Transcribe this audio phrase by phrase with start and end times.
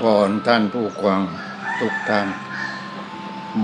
[0.00, 1.20] พรท่านผู้ฟัง
[1.80, 2.28] ทุกท่าน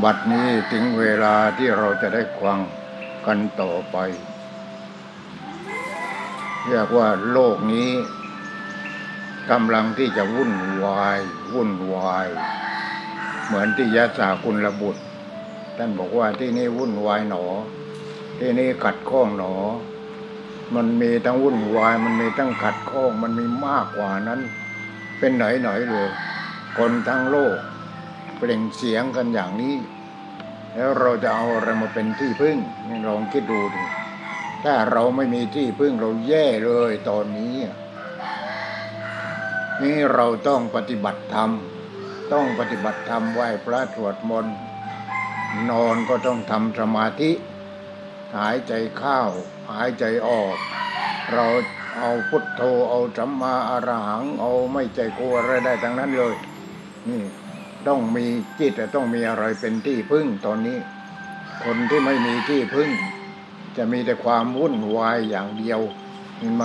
[0.02, 2.58] บัดนี้ถึงเวลาที่เราจะได้ฟัง
[3.26, 3.96] กันต่อไป
[6.66, 7.90] เรียกว่าโลกนี้
[9.50, 11.18] กำลังที่จะวุ่นวาย
[11.54, 12.26] วุ่นวาย
[13.46, 15.02] เหมือนที่ยะสาคุณระบุตร
[15.76, 17.44] ท่านบอกว่าที่นี่วุ่นวายหนอ
[18.38, 19.54] ที่นี่ขัดข้องหนอ
[20.74, 24.40] มันมีทั้งวุ่นวาย มันมีทั้งขัดข้อง มันมีมากกว่านั้น
[25.18, 26.08] เป็นไหนไหนๆเลย
[26.78, 27.56] คนทั้งโลก
[28.36, 29.76] เปล่งเสียงกันอย่างนี้
[30.74, 32.56] แล้วเราจะเอาอะไรมาเป็นที่พึ่ง
[32.88, 33.82] นี่ลองคิดดูดิ
[34.64, 37.56] ถ้าเราไม่มีที่พึ่งเราแย่เลยตอนนี้
[39.82, 41.50] นี่เราต้องปฏิบัติธรรม
[42.32, 44.56] ต้องปฏิบัติธรรมไหว้พระสวดมนต์
[45.70, 47.30] นอนก็ต้องทำสมาธิ
[48.36, 49.20] หายใจเข้า
[49.70, 50.56] หายใจออก
[51.32, 51.46] เรา
[51.98, 56.34] เอาพุทโธเอาสัมมาอรหัง เอาไม่ใจกลัวอะไรได้ทั้งนั้นเลย
[57.08, 57.22] นี่
[57.86, 58.26] ต้องมี
[58.58, 60.78] จิตต้องมีอะไรเป็นที่พึ่งตอนนี้
[61.64, 62.90] คนที่ไม่มีที่พึ่ง
[63.76, 65.80] จะมีแต่ความวุ่นวายอย่างเดียว
[66.38, 66.64] เห็นไหม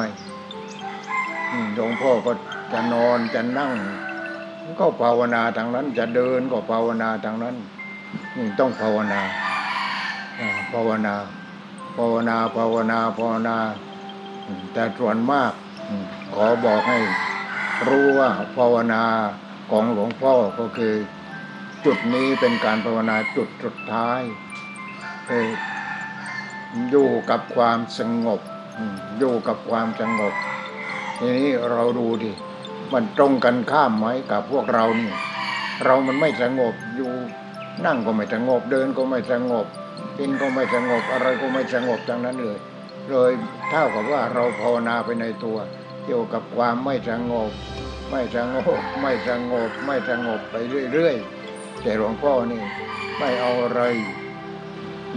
[1.75, 2.31] หลวงพ่อก็
[2.71, 3.73] จะนอนจะนั่ง
[4.79, 7.55] ก็ภาวนาทางนั้น จะเดินก็ภาวนาทางนั้น
[8.35, 9.21] นี่ต้องภาวนา
[10.73, 11.15] ภาวนา
[11.97, 13.57] ภาวนาภาวนาภาวนา
[14.73, 15.51] แต่ส่วนมาก
[16.33, 16.99] ขอบอกให้
[17.87, 19.01] รู้ว่าภาวนา
[19.71, 20.95] ของหลวงพ่อก็คือ
[21.85, 24.21] จุดนี้เป็นการภาวนาจุดสุดท้าย
[26.89, 28.39] อยู่กับความสงบ
[28.77, 30.33] อืมอยู่กับความสงบ
[31.19, 32.31] ทีนี้เราดูดิ
[32.93, 35.11] มันตรงกันข้ามไหมกับพวกเรานี่
[35.85, 37.11] เรามันไม่สงบอยู่
[37.85, 39.65] นั่งก็ไม่สงบ เดินก็ไม่สงบ
[40.17, 42.59] กินก็ไม่สงบอะไรก็ไม่สงบทั้งนั้นเลย
[43.09, 43.31] เลย
[43.69, 45.57] เท่ากับว่าเราภาวนาไปในตัว
[46.05, 47.51] เกี่ยวกับความไม่สงบ
[48.09, 50.55] ไม่สงบไม่สงบไม่สงบไป
[50.93, 52.63] เรื่อยๆแต่หลวงพ่อนี่
[53.17, 53.81] ไม่เอาอะไร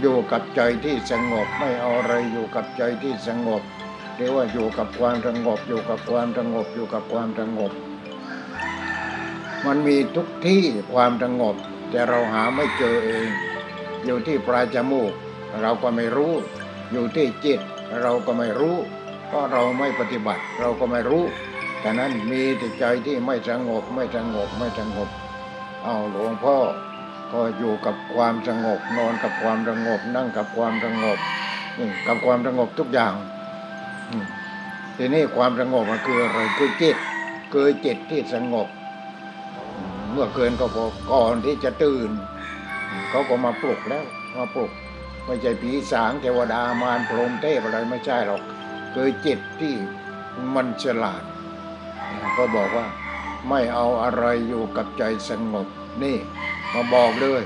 [0.01, 3.61] อยู่กับใจที่สงบ ไม่เอาอะไรอยู่กับใจที่สงบ
[4.15, 7.71] เรียกว่าอยู่กับความสงบอยู่กับความสงบอยู่กับความสงบ
[9.65, 10.63] มันมีทุกที่
[10.93, 11.55] ความสงบ
[11.89, 13.27] แต่เราหาไม่เจอเอง
[14.05, 15.11] อยู่ที่ปลายจมูก
[15.61, 16.33] เราก็ไม่รู้
[16.91, 17.59] อยู่ที่จิต
[18.01, 18.77] เราก็ไม่รู้
[19.27, 21.23] เพราะเราไม่ปฏิบัติ เราก็ไม่รู้
[21.83, 25.09] แต่นั้นมีแต่ใจที่ไม่สงบไม่สงบไม่สงบ
[25.83, 26.57] เอาหลวงพ่อ
[27.31, 31.19] ก็อยู่กับความสงบนอนกับความสงบ นั่งกับความสงบ
[32.07, 33.13] กับความสงบทุกอย่าง
[34.97, 36.97] ทีนี้ความสงบมันคืออะไรคือจิต
[37.53, 38.67] คือจิตที่สงบ
[40.11, 42.09] เมื่อเกินก็พอก่อนที่จะตื่น
[43.09, 44.71] เขาก็มาปลุกแล้วมาปลุก
[45.25, 48.41] ไม่ใช่ผีสางเทวดามารพรหมเทพอะไรไม่ใช่หรอก
[48.93, 49.73] คือจิตที่
[50.55, 51.23] มันฉลาด
[52.37, 52.87] ก็บอกว่า
[53.49, 55.67] ไม่เอาอะไรอยู่กับใจสงบ
[56.03, 56.17] นี่
[56.73, 57.43] มาบอกเลย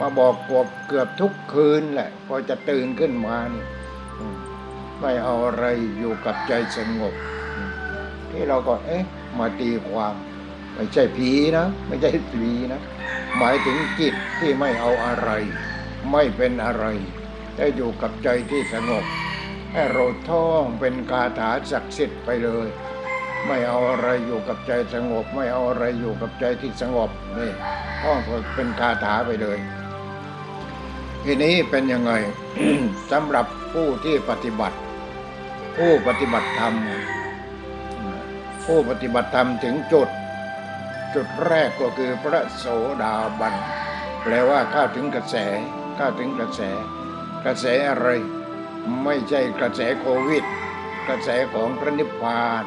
[0.00, 3.64] มาบอกกือบเกือบทุกคืนแหละ พอจะตื่นขึ้นมานี่
[5.00, 5.64] ไม่เอาอะไร
[5.98, 7.14] อยู่กับใจสงบ
[8.30, 9.04] ที่เราก็เอ๊ะ
[9.38, 10.14] มาตีความ
[10.74, 12.80] ไม่ใช่ผีนะไม่ใช่ผีนะ
[13.38, 15.30] หมายถึงจิตที่ไม่เอาอะไร
[16.12, 16.84] ไม่เป็นอะไร
[17.56, 19.04] ได้อยู่กับใจที่สงบ
[19.72, 22.68] ให้เราท่องเป็นคาถาศักดิ์สิทธิ์ไปเลย
[23.46, 27.50] ไม่เอาอะไรอยู่กับใจสงบ ไม่เอาอะไรอยู่กับใจที่สงบนี่
[28.02, 28.18] ท่อง
[28.54, 29.58] เป็นคาถาไปเลย
[31.24, 32.12] ทีนี้เป็นยังไง
[33.10, 34.78] สำหรับผู้ที่ปฏิบัติ
[35.76, 36.74] ผู้ปฏิบัติธรรม
[38.64, 40.08] ผู้ปฏิบัติธรรมถึงจุด
[41.14, 42.66] จุดแรกก็คือพระโส
[43.02, 43.54] ดาบัน
[44.22, 45.36] แปลว่าเข้าถึงกระแส
[45.96, 46.60] เข้าถึงกระแส
[47.44, 48.08] กระแสอะไร
[49.04, 50.44] ไม่ใช่กระแสโควิด
[51.08, 52.64] กระแสของพระนิพพาน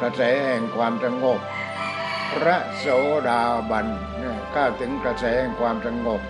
[0.00, 1.40] กระแสแห่งความสงบ
[2.32, 2.86] พระโส
[3.28, 3.40] ดา
[3.70, 3.86] บัน
[4.18, 6.20] เนี่ยก้าถึงกระแสแห่งความสงบ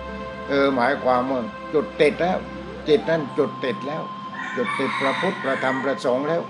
[0.47, 1.41] เออหมายความว่า
[1.73, 2.37] จุดติดแล้ว
[2.87, 4.03] จิตนั้นจุดติดแล้ว
[4.55, 6.41] จุดติดพระพุทธพระธรรมพระสงฆ์แล้ว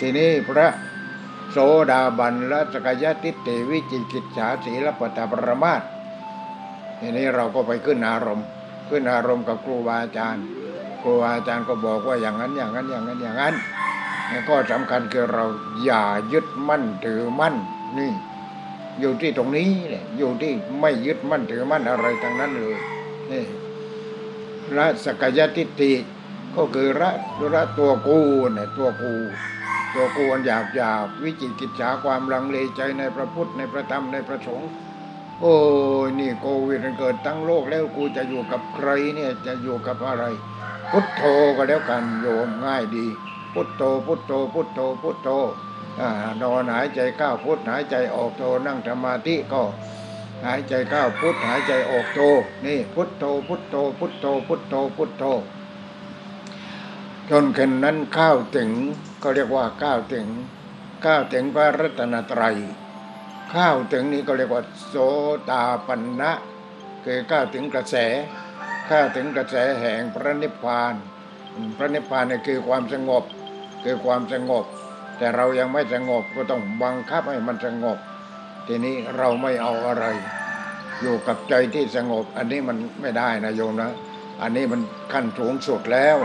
[0.00, 0.68] ทีนี้พระ
[1.50, 1.58] โส
[1.90, 5.82] ดาบันและสกยติเตวิจิกิจฉาศีลปตปรมาต
[7.00, 8.46] ทีนี้เราก็ไปขึ้นอารมณ์
[8.88, 10.44] ขึ้นอารมณ์กับครูบาอาจารย์
[11.02, 13.54] ครูบาอาจารย์ก็บอกว่าอย่างนั้นอย่างนั้นอย่างนั้นอย่างนั้น
[14.30, 15.44] แล้วก็สำคัญคือเรา
[15.84, 17.56] อย่ายึดมั่นถือมั่น
[17.98, 18.12] นี่
[19.00, 22.76] อยู่ที่ตรงนี้เนี่ยอยู่ที่ไม่ยึดมั่นถือมั่นอะไรทั้งนั้นเลย
[23.30, 23.44] นี่
[24.76, 25.92] ละสกยทิฏฐิ
[26.56, 27.10] ก็คือละ
[27.54, 28.18] ละตัวกู
[28.54, 29.12] เนี่ยตัวกู
[29.94, 34.70] ตัวกูอันหยาบหยาบวิจิกิจฉาความลังเลใจในพระพุทธในพระธรรมในพระสงฆ์
[35.40, 35.54] โอ้
[36.06, 40.24] ยนี่โควิดมันเกิดทั้งโลกแล้วกูจะอยู่กับใครเนี่ยจะอยู่กับอะไร
[40.90, 41.22] พุทโธ
[41.56, 43.06] ก็แล้วกันโยมง่ายดี
[43.54, 45.28] พุทโธพุทโธพุทโธพุทโธ
[46.00, 46.08] อ่า
[46.42, 49.62] นอนหายใจเข้าพุทหายใจออกโธนั่งสมาธิก็
[50.44, 52.20] หายใจเข้าพุทหายใจออกโธ
[52.66, 55.24] นี่พุทโธพุทโธพุทโธพุทโธพุทโธ
[57.30, 58.70] จนคืนนั้นเข้าถึง
[59.22, 60.26] ก็เรียกว่าเข้าถึง
[61.02, 62.56] เข้าถึงพระรัตนตรัย
[63.54, 64.94] ข้าวถึงนี้ก็เรียกว่าโส
[65.50, 66.32] ตาปันนะ
[67.04, 67.96] คือข้าถึงกระแส
[68.90, 70.94] ข้าถึงกระแสแห่งพระนิพพาน
[71.76, 73.24] พระนิพพานเนี่ยคือความสงบ
[73.84, 74.64] คือความสงบ
[75.18, 77.98] แต่เรายังไม่สงบก็ต้องบังคับให้มันสงบ
[78.66, 80.04] ทีนี้เราไม่เอาอะไร
[81.00, 83.90] อยู่กับใจที่สงบ อันนี้มันไม่ได้นะโยมนะ
[84.42, 84.80] อันนี้มัน
[85.12, 86.16] ขั้นสูงสุดแล้ว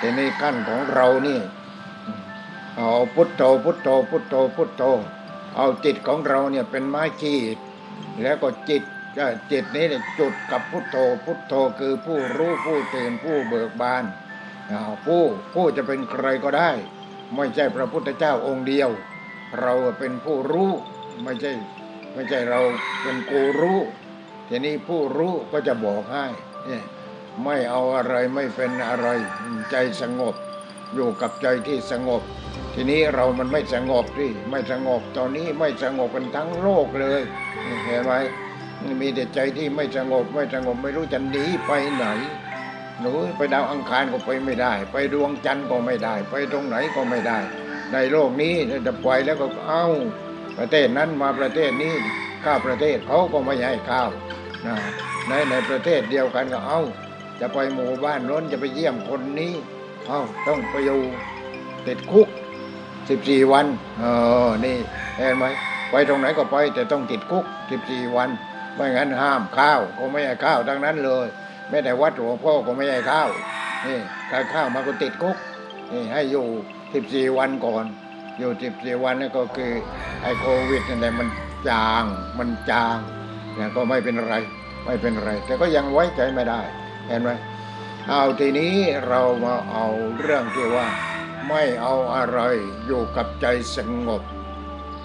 [0.00, 1.38] ทีนี้ขั้นของเรานี่
[2.76, 4.82] เอาพุทโธพุทโธพุทโธพุทโธ
[5.56, 7.56] เอาจิตของเราเนี่ยเป็นไม้ขีด
[8.22, 8.82] แล้วก็จิต
[9.52, 14.04] จิตนี้เนี่ยจุดกับพุทโธพุทโธคือผู้รู้ผู้ตื่นผู้เบิกบาน
[15.04, 15.22] ผู้
[15.54, 16.70] ผู้จะเป็นใครก็ได้
[17.36, 18.90] ไม่ใช่พระพุทธเจ้าองค์เดียว
[19.60, 20.70] เราเป็นผู้รู้
[21.24, 21.52] ไม่ใช่
[22.14, 22.60] ไม่ใช่เรา
[23.02, 23.78] เป็นกูรู้
[24.48, 26.24] ทีนี้ผู้รู้ก็จะบอกให้
[26.66, 26.84] เนี่ย
[27.44, 29.08] ไม่เอาอะไรไม่เป็นอะไร
[29.70, 30.34] ใจสงบ
[30.94, 32.22] อยู่กับใจที่สงบ
[32.74, 37.22] ทีนี้เรามันไม่สงบที่ไม่สงบตอนนี้ไม่สงบกันทั้งโลกเลย
[37.84, 38.12] เห็นไหม
[39.00, 42.06] มีแต่ใจที่ไม่สงบไม่สงบไม่รู้จะหนีไปไหน
[43.00, 47.38] หนูไปดาวอังคารก็ไปไม่ได้ ไปดวงจันทร์ก็ไม่ได้ ไปตรงไหนก็ไม่ได้
[47.92, 48.54] ในโลกนี้
[48.86, 49.84] จะปล่อยแล้วก็เอ้า
[50.58, 51.94] ประเทศนั้นมาประเทศนี้
[52.44, 54.08] ข้าประเทศเขาก็ไม่ให้ข้าว
[54.66, 54.76] นะ
[55.28, 56.80] ในในประเทศเดียวกันก็เอ้า
[57.40, 59.52] จะไปหมู่บ้านน้นจะไปเยี่ยมคนนี้
[60.06, 61.00] เอ้าต้องไปอยู่
[61.86, 62.28] ติดคุก
[63.08, 63.66] สิบสี่วัน
[64.00, 64.04] เอ
[64.46, 64.76] อนี่
[65.16, 65.44] เห็นไหม
[65.90, 68.30] ไปตรงไหนก็ไปแต่ต้องติดคุกสิบสี่วัน
[68.74, 71.26] ไม่งั้นห้ามข้าวก็ไม่ให้ข้าวทั้งนั้นเลย
[71.72, 73.30] แม้แต่วัดหลวงพ่อก็ไม่ให้ข้าว
[73.86, 73.98] นี่
[74.30, 75.36] ถ้าข้าวมาก็ติดคุก
[75.92, 76.46] นี่ให้อยู่
[76.92, 77.84] สิบสี่วันก่อน
[78.38, 79.72] อยู่สิบสี่วันนี่ก็คือ
[80.22, 81.28] ไอ้โควิดนั่นแหละมัน
[81.68, 82.04] จาง
[82.38, 82.96] มันจาง
[83.54, 84.34] เนี่ยก็ไม่เป็นไร
[84.86, 86.60] ไม่เป็นไร แต่ก็ยังไว้ใจไม่ได้
[87.08, 87.30] เห็นไหม
[88.08, 88.74] เอาทีนี้
[89.08, 89.86] เรามาเอา
[90.20, 90.86] เรื่องที่ว่า
[91.48, 92.40] ไม่เอาอะไร
[92.86, 94.22] อยู่กับใจสงบ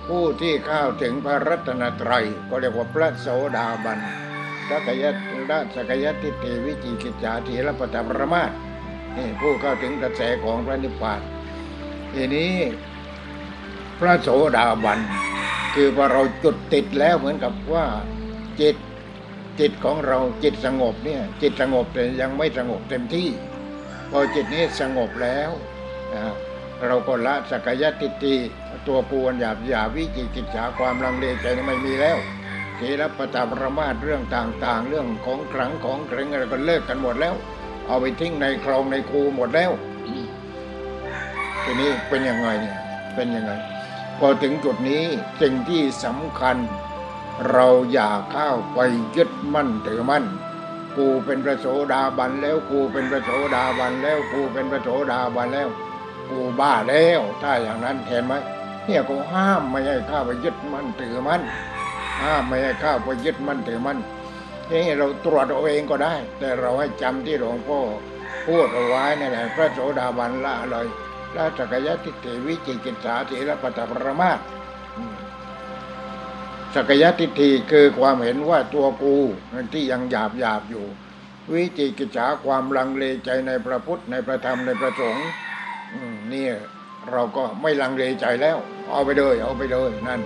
[0.08, 4.00] ผู้ที่เข้าถึงพระรัตนตรัยก็เรียกว่าพระโสดาบัน
[4.70, 5.16] สักยัต
[5.52, 8.52] ระสกยัตติเตวิจิกิจาทีละปตปรมาส
[9.18, 11.22] นี่ผู้เข้าถึงกระแสของพระนิพพาน
[12.14, 12.54] ทีนี้
[14.00, 15.00] พระโสดาบัน
[15.74, 17.86] คือพอเราจุดติดแล้วเหมือนกับว่า
[18.62, 18.76] จิต
[19.60, 23.30] จิตของเราจิตสงบเนี่ยจิตสงบแต่ยังไม่สงบเต็มที่
[24.12, 25.50] พอจิตนี้สงบแล้ว
[26.14, 26.34] นะ
[26.88, 28.36] เราก็ละสักกายทิฏฐิ
[28.88, 32.18] ตัวกูนหยาบหยาวิจิกิจฉาความลังเลใจไม่มีแล้ว
[32.78, 37.36] เทระปตาประมาทเรื่องต่างๆ เรื่องของขลังของเกรงอะไรก็เลิกกันหมดแล้ว
[37.88, 39.72] เอาไปทิ้งในคลองในคูหมดแล้ว
[41.64, 42.78] ทีนี้เป็นยังไงเนี่ย
[43.16, 43.52] เป็นยังไง
[44.20, 45.04] พอถึงจุดนี้
[45.42, 46.58] สิ่งที่สำคัญ
[47.52, 48.80] เราอย่าเข้าไป
[49.16, 50.26] ยึดมั่นถือมั่น
[50.98, 55.70] กูเป็นพระโสดาบันแล้วกูเป็นพระโสดาบันแล้วกูเป็นพระโสดาบันแล้ว
[56.30, 58.34] กูบ้าแล้ว ถ้าอย่างนั้นเห็นไหม
[58.86, 61.42] เนี่ยก็ห้ามไม่ให้ข้าไปยึดมั่นถือมั่น
[62.22, 64.00] ห้ามไม่ให้ข้าไปยึดมั่นถือมั่น
[64.72, 67.80] นี่เราตรวจเอาเองก็ได้ แต่เราให้จำที่หลวงพ่อ
[68.48, 70.88] พูดเอาไว้นั่นแหละพระโสดาบันละเลย
[71.36, 74.40] ละสักยะทิฏฐิวิจิกิจฉาถีรปัตตปรมาส
[74.98, 75.16] อืม
[76.74, 79.16] สักยทิฏฐิคือความเห็นว่าตัวกู
[79.74, 80.86] ที่ยังหยาบหยาบอยู่
[81.52, 85.28] วิจิกิจฉาความลังเลใจในพระพุทธในพระธรรมในพระสงฆ์
[86.34, 86.48] นี่
[87.12, 88.58] เราก็ไม่ลังเลใจแล้ว
[88.92, 90.22] เอาไปเลยเอาไปเลยนั่น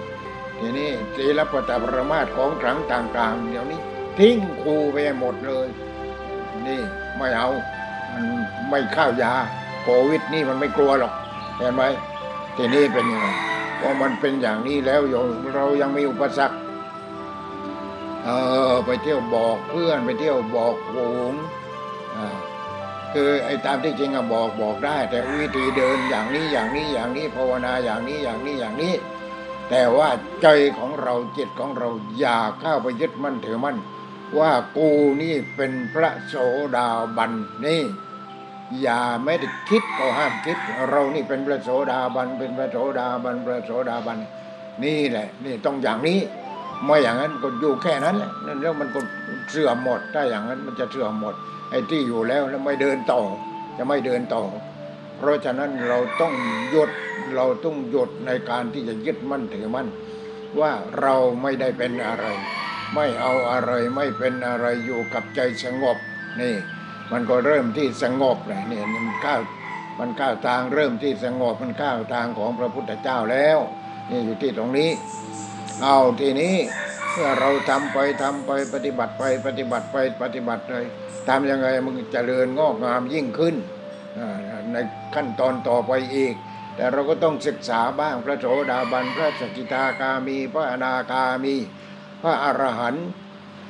[0.62, 3.80] ทีนี้ศีลปตปรมาทของครั้งต่างๆ เดี๋ยวนี้
[4.20, 5.68] ทิ้งครูไปหมดเลย
[6.68, 6.82] นี่
[7.18, 7.50] ไม่เอา
[8.14, 8.26] มัน
[8.70, 9.34] ไม่เข้ายา
[9.84, 11.14] โควิดนี่มันไม่กลัวหรอก
[11.58, 11.84] เห็นไหม
[12.58, 13.28] ทีนี้เป็นยังไง
[13.80, 15.16] พอมันเป็นอย่างนี้แล้วย
[15.56, 16.58] เรายังมีอุปสรรค
[18.24, 18.30] เอ
[18.72, 20.98] อไปเที่ยวบอกเพื่อนไปเที่ยวบอกโห
[21.32, 21.34] ง
[23.14, 28.94] คือไอ้ตามที่จริงอะบอกบอกได้ แต่วิธีเดินอย่างนี้อย่างนี้อย่างนี้ภาวนาอย่างนี้อย่างนี้อย่างนี้
[29.72, 30.10] แต่ว่า
[30.42, 30.48] ใจ
[30.78, 33.78] ของเราจิตของเราอย่าเข้าไปยึดมั่นถือมั่น
[34.40, 34.90] ว่ากู
[35.22, 36.36] นี่เป็นพระโส
[36.76, 36.88] ดา
[37.18, 37.32] บัน
[37.66, 37.82] นี่
[38.82, 40.58] อย่าไม่ได้คิดก็ห้ามคิด
[40.90, 44.20] เรานี่เป็นพระโสดาบัน เป็นพระโสดาบันพระโสดาบัน
[44.84, 46.20] นี่แหละ นี่ต้องอย่างนี้
[46.86, 49.00] ไม่อย่างนั้นก็อยู่แค่นั้นแหละนั่นแล้วมันก็
[49.52, 51.36] เสื่อมหมดถ้าอย่างนั้นมันจะเสื่อมหมด
[51.70, 53.22] ไอ้ที่อยู่แล้วแล้วไม่เดินต่อ
[53.78, 54.44] จะไม่เดินต่อ
[55.22, 56.34] เพราะฉะนั้นเราต้อง
[56.70, 56.92] หยุด
[57.36, 59.88] เราต้องหยุดในการที่จะยึดมั่นถือมั่น
[60.60, 62.26] ว่าเราไม่ได้เป็นอะไร
[62.96, 65.98] ไม่เอาอะไรไม่เป็นอะไรอยู่กับใจสงบ
[66.42, 66.56] นี่
[67.12, 69.42] มันก็เริ่มที่สงบเลยนี่มันก้าว
[70.00, 73.60] มันก้าวทางเริ่มที่สงบมันก้าวทางของพระพุทธเจ้าแล้ว
[74.10, 74.90] นี่อยู่ที่ตรงนี้
[75.84, 76.56] เอาทีนี้
[77.14, 80.86] เมื่อเราทำไปทำไปปฏิบัติไปปฏิบัติไปปฏิบัติเลย
[81.28, 83.56] ทำยังไงมันเจริญงอกงามยิ่งขึ้น
[84.72, 84.78] ใน
[85.16, 86.34] ขั้นตอนต่อไปอีก
[86.76, 91.56] แต่เราก็ต้องศึกษาบ้างพระโสดาบันพระสกิทาคามี พระอนาคามี
[92.22, 93.08] พระอรหันต์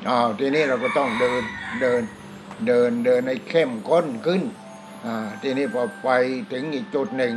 [0.10, 1.43] อ้าวทีนี้เราก็ต้องเดิน
[1.81, 2.01] เดิน
[2.67, 4.43] เดินเดินให้เข้มข้นขึ้น
[5.05, 6.10] อ่าทีนี้พอไป
[6.51, 7.33] ถึงอีกจุดหนึ่ง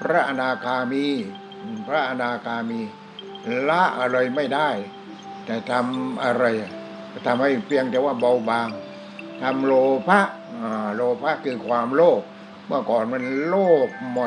[0.00, 1.06] พระอนาคามี
[1.88, 2.80] พระอนาคามี
[3.68, 4.70] ละอะไรไม่ได้
[5.44, 6.44] แต่ทำอะไร
[7.26, 8.68] ทำให้เพียงแต่ว่าเบาบาง
[9.42, 9.72] ทำโล
[10.08, 10.20] ภะ
[10.96, 12.22] โลภะคือความโลภ
[12.66, 13.56] เมื่อก่อนมันโล
[13.86, 14.18] ภแหม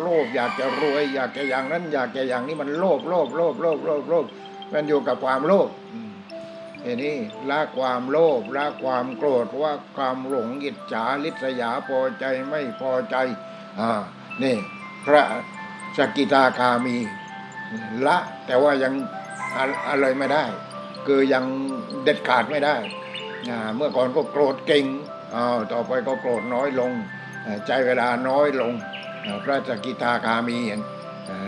[0.00, 4.26] โลภอยากจะรวย อยากจะอย่างนั้น อยากจะอย่างนี้มันโลภโลภโลภโลภโลภโลภ
[4.72, 6.12] มันอยู่กับความโลภอืม
[6.84, 7.16] ทีนี้
[7.50, 13.16] ละความโลภละความโกรธว่าความหลงอิจฉาลิษยาพอใจไม่พอใจ
[13.80, 13.90] อ่า
[14.42, 14.56] นี่
[15.06, 15.22] พระ
[15.96, 16.96] สกิทาคามี
[18.06, 18.16] ละ
[18.46, 18.92] แต่ว่ายัง
[19.56, 20.44] อะอะไรไม่ได้
[21.06, 21.44] คือยัง
[22.02, 22.76] เด็ดขาดไม่ได้
[23.48, 24.84] อ่าเมื่อก่อนก็โกรธเก่ง
[25.34, 26.92] อ้าวต่อไปก็โกรธน้อยลง
[27.66, 28.72] ใจเวลาน้อยลง
[29.44, 30.80] พระสกิทาคามีเห็น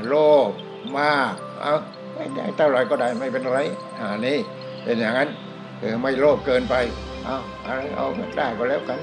[0.08, 0.14] โล
[0.48, 0.50] ภ
[0.98, 1.74] มากเอา
[2.14, 3.60] ไม่ได้เท่าไรก็ได้ไม่เป็นไร
[4.00, 4.38] อ่านี่
[4.84, 5.30] เป็นอย่างนั้น
[5.80, 6.74] คือไม่โลภเกินไป
[7.24, 8.06] เอาอะไรเอา
[8.38, 9.00] ได้ก็แล้วกัน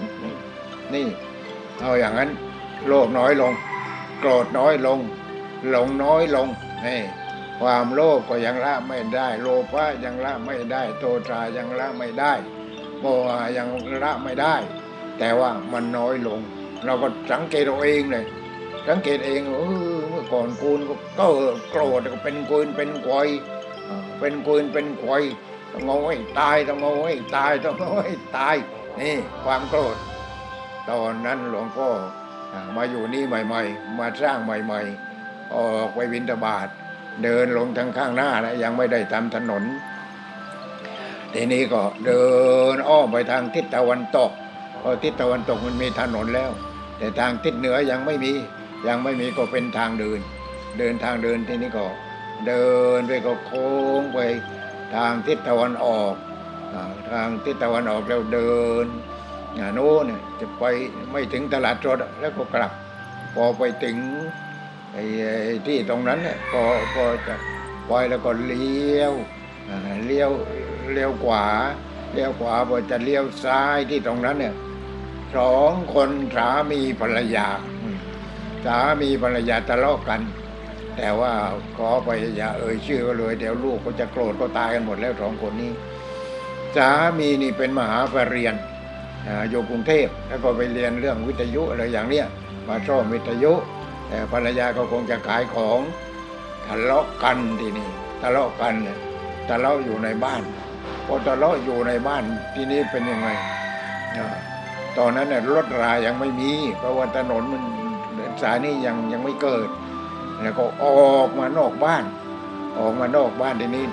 [0.94, 1.08] นี่
[1.82, 2.30] เอาอย่างนั้น
[2.88, 3.54] โลภน้อยลง
[4.20, 5.00] โกรธน้อยลง
[5.70, 6.48] หลงน้อยลง
[6.86, 7.00] นี่
[7.62, 12.34] ความโลภก็ยังละไม่ได้ โลภะยังละไม่ได้ โทสะยังละไม่ได้
[13.00, 13.68] โมหะยัง
[14.04, 14.56] ละไม่ได้
[15.20, 16.40] แต่ว่ามันน้อยลง
[16.86, 18.26] เราก็สังเกตเราเองเลย
[18.88, 19.62] สังเกตเองเอ
[19.96, 20.94] อเมื่อก่อนกูนก็
[21.72, 23.28] โกรธก็เป็นกุนเป็นควาย
[24.20, 25.24] เป็นกุนเป็นควาย
[25.72, 28.56] ต้องเอาให้ตายต้องเอาให้ตายต้องเอาให้ตาย
[29.00, 29.98] นี่ความโกรธ
[30.90, 31.90] ตอนนั้นหลวงพ่อ
[32.76, 34.82] มาอยู่นี่ใหม่ ๆ มาสร้างใหม่
[35.18, 36.68] ๆ ออกไปวินทบาท
[37.24, 39.64] เดินลงทางข้างหน้านะยังไม่ได้ทำถนน
[41.34, 42.26] ทีนี้ก็เดิ
[42.74, 44.32] นอ้อมไปทางทิศตะวันตก
[44.80, 46.52] เพราะทิศตะวันตกมันมีถนนแล้ว
[46.98, 48.34] แต่ทางทิศเหนือยังไม่มี
[48.88, 50.20] ยังไม่มีก็เป็นทางเดิน
[50.80, 51.86] เดินทางเดินที่นี้ก็
[52.48, 54.20] เดินไปก็โค้งไป
[54.96, 56.16] ทางทิศตะวันออก
[57.12, 58.86] ทางทิศตะวันออกแล้วเดิน
[59.58, 60.64] อ่าโน่นเนี่ยจะไป
[61.12, 62.72] ไม่ถึงตลาดสดอะแล้วก็กลับ
[63.34, 63.98] พอไปถึง
[64.94, 65.04] ไอ้
[65.68, 66.62] ที่ตรงนั้นเนี่ยพอ
[66.94, 67.36] พอจะ
[67.90, 69.14] ปล่อยแล้วก็เลี้ยว
[70.06, 70.30] เลี้ยว
[70.94, 71.46] เลี้ยวขวา
[72.14, 74.54] เลี้ยวขวาพอจะเลี้ยวซ้ายที่ตรงนั้นเนี่ย
[75.38, 77.48] สองคนสามีภรรยา
[78.66, 80.22] สามีภรรยาทะเลาะกัน
[80.98, 81.34] แต่ว่า
[81.78, 85.72] ขอไปอย่าเอ่ยชื่อก็เลยเดี๋ยวลูกก็จะโกรธก็ตายกันหมดแล้วสองคนนี้
[86.78, 88.56] สามีนี่เป็นมหาปรริญญา
[89.28, 92.26] อ่าอยู่กรุงเทพแล้วก็ไปเรียนเรื่องวิทยุอะไรอย่างเนี้ย
[92.68, 93.54] มาชอบวิทยุ
[94.08, 95.80] แต่ภรรยาก็คงจะขายของ
[96.68, 97.90] ทะเลาะกันทีนี้
[98.22, 98.98] ทะเลาะกันเนี่ย
[99.50, 100.42] ทะเลาะอยู่ในบ้าน
[101.08, 102.24] พอทะเลาะอยู่ในบ้าน
[102.56, 103.30] ทีนี้เป็นยังไง
[104.98, 107.64] ตอนนั้นเนี่ยรถรายังไม่มี เพราะว่าถนนมัน
[108.42, 109.68] สายนี้ยังยังไม่เกิด
[110.42, 110.86] แล้วก็อ
[111.16, 112.04] อกมานอกบ้าน
[112.80, 113.86] ออกมานอกบ้านทีนี้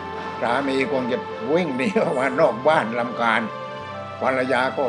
[0.43, 1.19] สามีคงจะ
[1.53, 3.41] วิ่งหนีออกมานอกบ้านลำการ
[4.21, 4.85] ภรรยาก็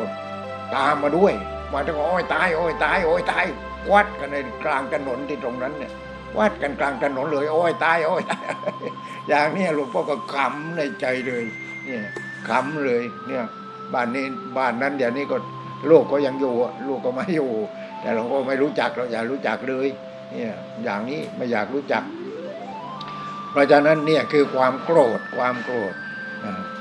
[0.74, 1.32] ตามมาด้วย
[1.72, 3.44] มาถึงโอ้ยตายโอ้ยตายโอ้ยตาย
[3.92, 5.92] วัดกันในกลางถนนที่ตรงนั้นเนี่ย
[6.38, 8.44] วัดกันกลางถนนเลย โอ้ยตายโอ้ยตาย
[9.28, 11.44] อย่างนี้หลวงพ่อก็ขำในใจเลย
[11.86, 12.02] เนี่ย
[12.48, 13.44] ขำเลยเนี่ย
[13.92, 14.24] บ้านนี้
[14.56, 15.36] บ้านนั้นเดี๋ยวนี้ก็
[15.90, 16.54] ลูกก็ยังอยู่
[16.88, 17.52] ลูกก็ไม่อยู่
[18.00, 19.88] แต่หลวงพ่อไม่รู้จักเราอย่ารู้จักเลย
[20.32, 22.04] เนี่ยอย่างนี้ไม่อยากรู้จัก
[23.50, 25.94] เพราะฉะนั้นเนี่ยคือความโกรธความโกรธ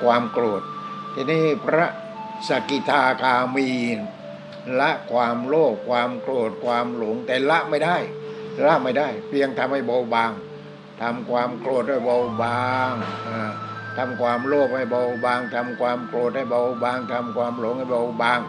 [0.03, 0.61] ความโกรธ
[1.13, 1.87] ทีนี้พระ
[2.47, 3.69] สกิทาคามี
[4.79, 7.97] ละความโลภความโกรธความหลงแต่ละไม่ได้
[8.65, 10.31] ละไม่ได้ เพียงทำให้เบาบาง
[11.01, 12.93] ทำความโกรธให้เบาบาง
[13.27, 13.51] อ่า
[13.97, 18.39] ทำความโลภให้เบาบางทำความโกรธให้เบาบางทำความหลงให้เบาบาง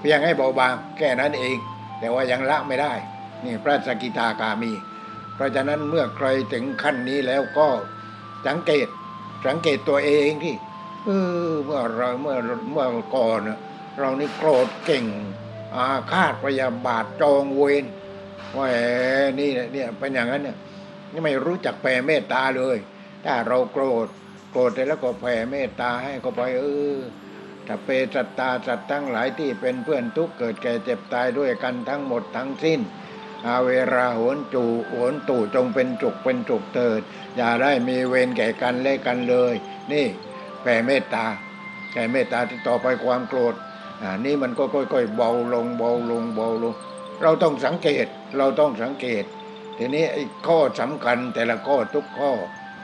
[0.00, 1.56] เพียงให้เบาบางแค่นั้นเอง
[1.98, 2.92] แต่ว่ายังละไม่ได้
[3.44, 4.72] นี่พระสกิทาคามี
[5.34, 7.68] เพราะฉะนั้นเมื่อใครถึงขั้นนี้แล้วก็
[8.46, 8.88] สังเกต
[9.46, 10.54] สังเกตตัวเองที่
[11.04, 11.10] เอ
[11.48, 12.36] อเมื่อเราเมื่อ
[12.72, 13.40] เมื่อก่อน
[13.98, 15.04] เรานี่โกรธเก่ง
[15.74, 17.84] อาฆาตพยาบาทจองเวร
[18.52, 18.58] แหม
[19.38, 20.56] นี่เนี่ยเป็นอย่างนั้นเนี่ย
[21.12, 22.76] นี่ไม่รู้จักแผ่เมตตาเลย
[23.24, 24.06] ถ้าเราโกรธ
[24.50, 26.64] โกรธแล้วก็แผ่เมตตาให้เขาไปเอ
[26.94, 26.96] อ
[27.68, 32.80] ถ้าเปสัตตาสัตว์ทั้งหลายที่เป็นเพื่อนทุกเกิดแก่เจ็บตายด้วยกันทั้งหมดทั้งสิ้น
[33.46, 37.00] อาเวราโหนจูโหนตู่จงเป็นจุกเป็นจุกเถิด
[37.36, 39.54] อย่าได้มีเวรแก่กันและกันเลย
[39.92, 40.06] นี่
[40.62, 41.26] แผ่เมตตา
[41.90, 43.54] แผ่เมตตาที่ต่อไปความโกรธ
[44.02, 46.74] อ่านี่มันก็ค่อยๆเบาลงเบาลงเบาลง
[47.22, 48.06] เราต้องสังเกต
[48.38, 49.24] เราต้องสังเกต
[49.78, 52.32] ทีนี้ไอ้ข้อสำคัญแต่ละข้อทุกข้อ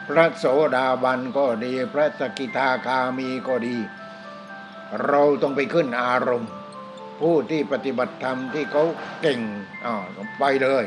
[0.09, 0.45] พระโส
[0.77, 3.77] ดาบันก็ดี พระสกิทาคามีก็ดี
[5.07, 6.51] เราต้องไปขึ้นอารมณ์
[7.21, 8.85] ผู้ที่ปฏิบัติธรรมที่เขา
[9.21, 9.41] เก่ง
[9.85, 10.05] อ่า
[10.39, 10.85] ไปเลย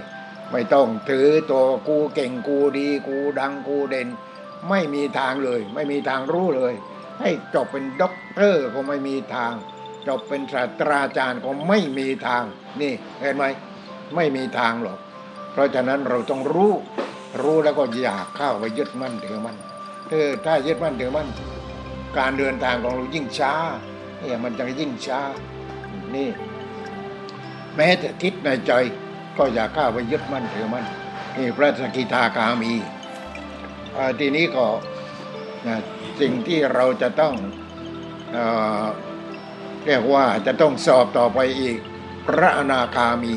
[0.52, 4.08] ไม่ต้องถือตัวกูเก่งกูดีกูดังกูเด่น
[4.70, 6.74] ไม่มีทางเลย ไม่มีทางรู้เลย
[7.20, 9.54] ให้จบเป็นด็อกเตอร์ก็ไม่มีทาง
[10.08, 12.44] จบเป็นศาสตราจารย์ก็ไม่มีทาง
[12.82, 13.46] นี่เห็นไหม
[14.16, 15.00] ไม่มีทางหรอก
[15.52, 16.74] เพราะฉะนั้นเราต้องรู้
[17.42, 19.58] รู้แล้วก็อยากเข้าไปยึดมั่นถือมั่น
[20.46, 21.28] ถ้ายึดมั่นถือมั่น
[22.18, 23.54] การเดินทางของเรายิ่งช้า
[24.20, 25.22] เนี่ยมันจะยิ่งช้า
[26.16, 26.30] นี่
[27.76, 28.72] แม้แต่คิดในใจ
[29.38, 30.86] ก็อย่าเข้าไปยึดมั่นถือมั่น
[31.38, 32.74] นี่พระสกิทาคามี
[34.20, 34.66] ทีนี้ก็
[36.20, 37.34] สิ่งที่เราจะต้อง
[38.32, 38.38] เอ
[39.86, 41.78] เรียกว่าจะต้องสอบต่อไปอีก
[42.28, 43.36] พระอนาคามี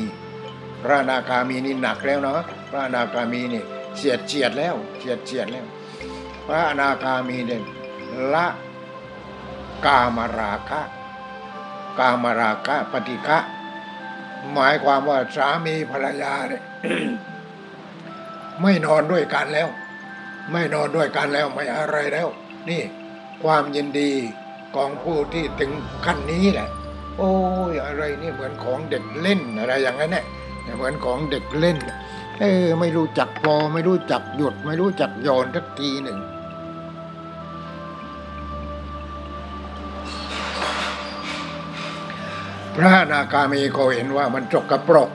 [0.83, 3.63] พระอนาคามีนี่หนักแล้วเนาะพระอนาคามีนี่
[3.95, 5.65] เฉียดเฉียดแล้วเฉียดเฉียดแล้ว
[6.47, 7.61] พระอนาคามีเนี่ย
[8.33, 8.47] ละ
[9.85, 10.81] กามราคะ
[11.99, 13.39] กามราคะปฏิฆะ
[14.53, 16.63] หมายความว่าสามีภรรยาเนี่ย
[18.61, 19.69] ไม่นอนด้วยกันแล้ว
[20.51, 22.27] ไม่นอนด้วยกันแล้วไม่อะไรแล้ว
[22.69, 22.81] นี่
[23.43, 24.11] ความยินดี
[24.75, 25.71] ของผู้ที่ถึง
[26.05, 26.69] ขั้นนี้แหละ
[27.17, 27.31] โอ้
[27.71, 30.25] ยอะไรนี่เหมือนของเด็กเล่นอะไรอย่างนั้นเนี่ย
[30.77, 31.77] เหมือนของเด็กเล่น
[32.39, 36.19] เออไม่รู้จักพอไม่รู้จักหยุด ไม่รู้จักโยนทักทีหนึ่ง
[42.75, 45.09] พระนาคามีก็เห็นว่ามันจกกระปรก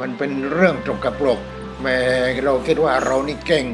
[0.00, 1.40] มันเป็นเรื่องจกกระปรก
[1.82, 1.98] แม้
[2.44, 3.66] เราคิดว่าเรานี่เก่ง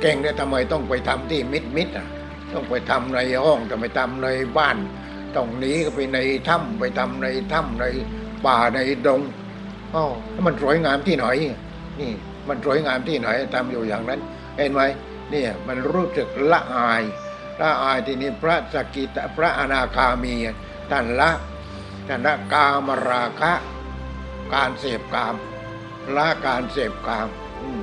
[0.00, 2.08] เก่งเนี่ยทำไมต้องไปทำที่มิดมิดอะ
[2.52, 4.76] ต้องไปทำในห้องต้องไปทำในบ้าน
[5.36, 7.84] ต้องหนีไปในถ้ำไปทำในถ้ำใน
[8.46, 9.20] ป่าในดง
[9.94, 11.26] อ๋อแล้วมันสวยงามที่ไหน
[12.00, 12.10] นี่
[12.48, 14.20] มันสวยงามที่ไหนทำอยู่อย่างนั้น
[14.56, 14.82] เห็นไหม
[15.30, 17.02] เนี่ยมันรู้สึกละอาย
[17.60, 20.34] ละอายที่นี่พระสกิตพระอนาคามี
[20.90, 21.30] ท่านละ
[22.12, 23.52] ท่านะกามราคะ
[24.54, 25.34] การเสพกาม
[26.16, 27.28] ละการเสพกาม
[27.60, 27.82] อืม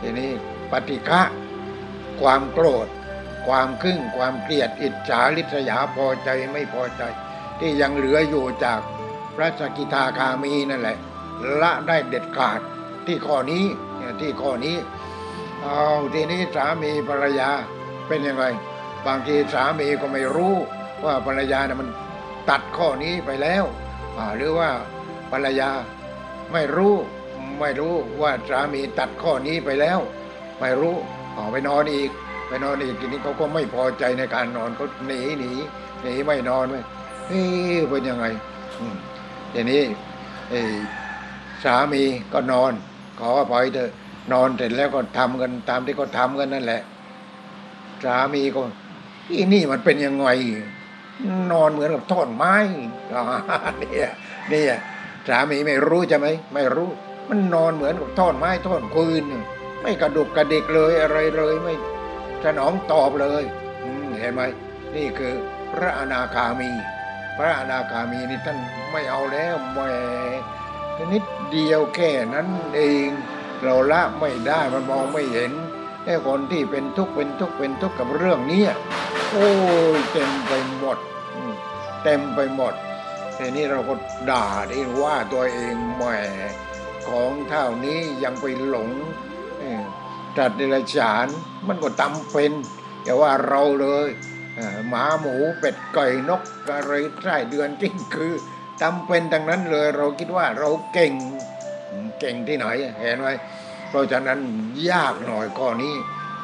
[0.00, 0.30] ทีนี้
[0.70, 1.22] ปฏิฆะ
[2.20, 2.88] ความโกรธ
[3.46, 7.02] ความขึ่งความเกลียดอิจฉาริษยาพอใจไม่พอใจ
[7.60, 8.80] ที่ยังเหลืออยู่จาก
[9.36, 10.98] พระสกิทาคามีนั่นแหละ
[11.60, 12.60] ละได้เด็ดขาด
[13.06, 13.64] ที่ข้อนี้
[14.20, 14.76] ที่ข้อนี้
[15.62, 15.82] เอา
[16.14, 17.50] ทีนี้สามีภรรยา
[18.08, 18.44] เป็นยังไง
[19.06, 20.54] บางทีสามีก็ไม่รู้
[21.04, 21.88] ว่าภรรยาเนี่ยมัน
[22.50, 23.64] ตัดข้อนี้ไปแล้ว
[24.36, 24.70] หรือว่า
[25.30, 25.70] ภรรยา
[26.52, 26.94] ไม่รู้
[27.60, 29.98] ไม่รู้ว่าสามีตัดข้อนี้ไปแล้ว
[30.60, 30.94] ไม่รู้
[31.36, 32.10] ออกไปนอนอีก
[32.48, 35.52] ไปนอนอีกทีนี้เขาก็ไม่พอใจในการนอนเขาหนีหนี
[36.02, 36.80] หนีไม่นอนไม่
[37.26, 37.42] เฮ้
[37.76, 38.26] ยเป็นยังไง
[38.78, 38.96] อืม
[39.54, 39.82] ทีนี้
[41.64, 42.72] สามีก็นอน
[43.20, 43.90] ขออภัยเถอะ
[44.32, 46.82] นอนเสร็จแล้วก็ทำกันตามที่เขาทำกันนั่นแหละ
[48.04, 48.60] สามีก็
[49.30, 50.28] อีนี่มันเป็นยังไง
[51.52, 52.56] นอนเหมือนกับท่อนไม้
[53.78, 54.10] เนี่ย
[54.52, 54.74] นี่ย
[55.28, 56.90] สามีไม่รู้ใช่ไหมไม่รู้
[57.28, 59.24] มันนอนเหมือนกับท่อนไม้ท่อนคืน
[59.82, 61.74] ไม่กระดุกกระดิกเลยอะไรเลยไม่
[62.44, 63.42] สนองตอบเลย
[64.20, 64.42] เห็นไหม
[64.96, 65.34] นี่คือ
[65.72, 66.70] พระอนาคามี
[67.38, 68.58] พระอนาคามีนี่ท่าน
[68.92, 69.78] ไม่เอาแล้วแหม
[71.12, 73.08] นิดเดียวแค่นั้นเอง
[73.62, 75.52] เราละไม่ได้มันมองไม่เห็น
[76.02, 78.62] แค่คนที่เป็นทุกข์เป็นทุกข์เป็นทุกข์กับเรื่องนี้
[79.32, 79.48] โอ้
[79.96, 80.98] ยเต็มไปหมด
[82.04, 82.74] เต็มไปหมด
[83.36, 83.94] ทีนี้เราก็
[84.30, 86.04] ด่าได้ว่าตัวเองแหม
[87.08, 88.90] ของเท่านี้ยังไปหลง
[89.58, 89.80] เอ้ย
[90.36, 91.26] จัดเดรัจฉาน
[91.68, 92.52] มันก็ตำเป็น
[93.02, 94.08] อย่าว่าเราเลย
[94.88, 98.32] หมาหมูเป็ดไก่นกอะไรไส้เดือนกิ้งคือ
[98.82, 101.12] ตำเป็นดังนั้นเลย เราคิดว่าเราเก่ง
[102.20, 102.66] เก่งที่ไหน
[103.00, 103.28] เห็นไหม
[103.90, 104.40] เพราะฉะนั้น
[104.90, 105.94] ยากหน่อยข้อนี้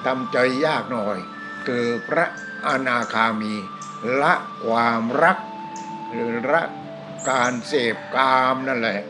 [0.06, 1.18] ทำใจยากหน่อย
[1.66, 2.26] คือพระ
[2.66, 3.54] อนาคามี
[4.20, 4.34] ละ
[4.66, 5.38] ความรัก
[6.10, 6.62] หรือละ
[7.30, 9.00] การเสพกามนั่นแหละ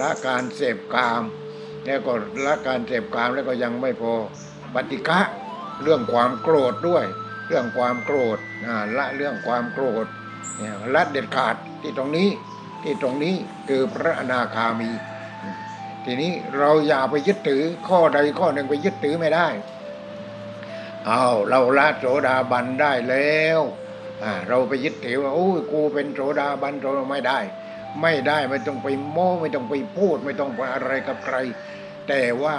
[0.00, 1.22] ละการเสพกาม
[1.84, 2.12] แล้วก็
[2.44, 4.14] ละการเสพกามแล้วก็ยังไม่พอ
[4.74, 5.20] ปฏิฆะ
[5.82, 7.04] เรื่องความโกรธด้วย
[7.48, 8.38] เรื่องความโกรธ
[8.98, 10.06] ละเรื่องความโกรธ
[10.94, 12.28] ละเด็ดขาดที่ตรงนี้
[12.82, 13.34] ที่ตรงนี้
[13.68, 14.90] คือพระอนาคามี
[16.04, 19.48] ทีนี้เราอย่าไปยึดถือข้อใดข้อหนึ่งไปยึดถือไม่ได้
[21.06, 23.60] เอาเราละโสดาบันได้แล้ว
[24.48, 27.38] เราไปยึดถือว่าโอ้ยกูเป็นโสดาบันโสดาไม่ได้
[28.02, 31.36] ไม่ได้ไม่ต้องไปโม้ไม่ต้องไปพูด ไม่ต้องไปอะไรกับใคร
[32.08, 32.56] แต่ว่า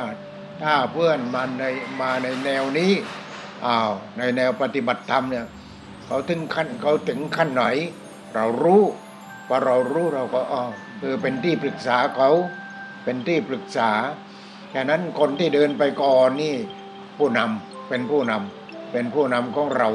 [0.61, 1.65] ถ้าเพื่อนมาใน
[2.01, 2.93] มาในแนวนี้
[3.65, 5.45] อ้าวในแนวปฏิบัติธรรมเนี่ย
[6.05, 7.65] เขาถึงขั้นเขาถึงขั้นไหน
[8.35, 8.83] เรารู้
[9.47, 10.63] พอเรารู้เราก็อ๋อ
[11.01, 12.29] คือเป็นที่ปรึกษาเขา
[13.09, 13.91] เป็นที่ปรึกษา
[14.75, 16.55] ฉะนั้นคนที่เดินไปก่อนนี่
[17.17, 19.89] ผู้นำเป็นผู้นำเป็นผู้นำของเรา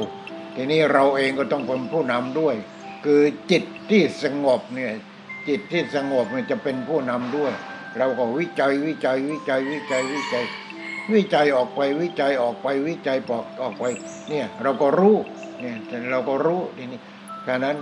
[0.55, 2.55] ทีนี้เราเองก็ต้องเป็นผู้นำด้วย
[3.05, 4.91] คือจิตที่สงบเนี่ย
[5.47, 7.51] จิตที่สงบมันจะเป็นผู้นำด้วย
[7.97, 10.45] เราก็วิจัยวิจัยวิจัยวิจัยวิจัย
[11.13, 13.83] วิจัยออกไปวิจัยออกไปวิจัยปอกออกไป
[14.29, 15.15] เนี่ยเราก็รู้
[15.59, 15.75] เนี่ย
[16.11, 16.99] เราก็รู้ทีนี้
[17.47, 17.77] ฉะนั้น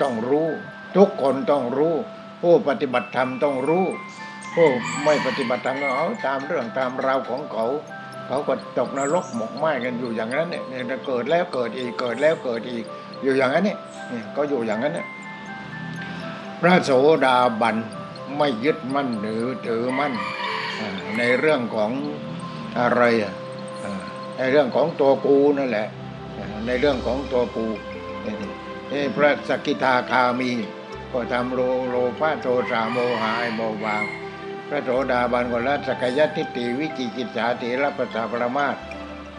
[0.00, 0.48] ต้องรู้
[0.96, 1.94] ทุกคนต้องรู้
[2.42, 3.84] ผู้ปฏิบัติธรรมต้องรู้
[4.54, 4.68] ผู้
[5.04, 7.66] ไม่ปฏิบัติธรรมเอาตามเรื่องตามราวของเขา
[8.26, 10.62] เขาก็ตกนรกหมกไหม้กันอยู่อย่างนั้นเนี่ย
[11.06, 12.84] เกิดแล้วเกิดอีกเกิดแล้วเกิดอีก
[13.22, 15.06] อยู่อย่างนั้นเนี่ยเนี่ยก็อยู่อย่างนั้นเนี่ย
[16.60, 16.90] พระโส
[17.24, 17.76] ดาบัน
[18.36, 20.12] ไม่ยึดมั่นหรือถือมั่น
[21.18, 21.90] ในเรื่องของ
[22.78, 23.34] อะไรอะ
[24.38, 25.88] ในเรื่องของตัวกูนั่นแหละ
[26.66, 27.66] ในเรื่องของตัวกู
[28.24, 28.34] นี่
[28.92, 30.50] นี่พระสกิทาคามี
[31.12, 34.02] ก็ทำโลโลภะโทสะโมหะไอเบาบาง
[34.70, 38.76] พระโสดาบันก็ละสักยทิฏฐิวิจิกิจฉาติรับประสาปรมาส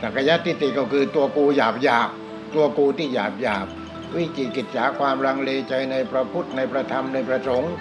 [0.02, 2.10] สักยทิฏฐิก็คือตัวกูหยาบหยาบ
[2.54, 3.68] ตัวกูที่หยาบหยาบ
[4.16, 7.74] วิจิกิจฉาความลังเลใจในพระพุทธในพระธรรมในพระสงฆ์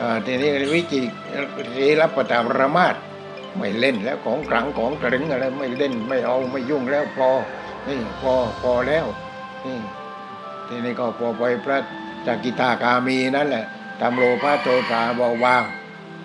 [0.00, 1.00] อ่าทีนี้วิจิ
[1.76, 2.94] กิรับประสาปรมาส
[3.56, 7.30] ไม่เล่นแล้วของกลังของกระดึงอะไรไม่เล่นไม่เอาไม่ยุ่งแล้วพอ
[7.88, 9.06] นี่พอพอแล้ว
[9.64, 9.78] นี่
[10.68, 11.78] ทีนี้ก็พอไปพระ
[12.26, 13.66] จักิตาคามีนั่นแหละ
[14.00, 15.64] ทำโลภะโทสะเบาบาง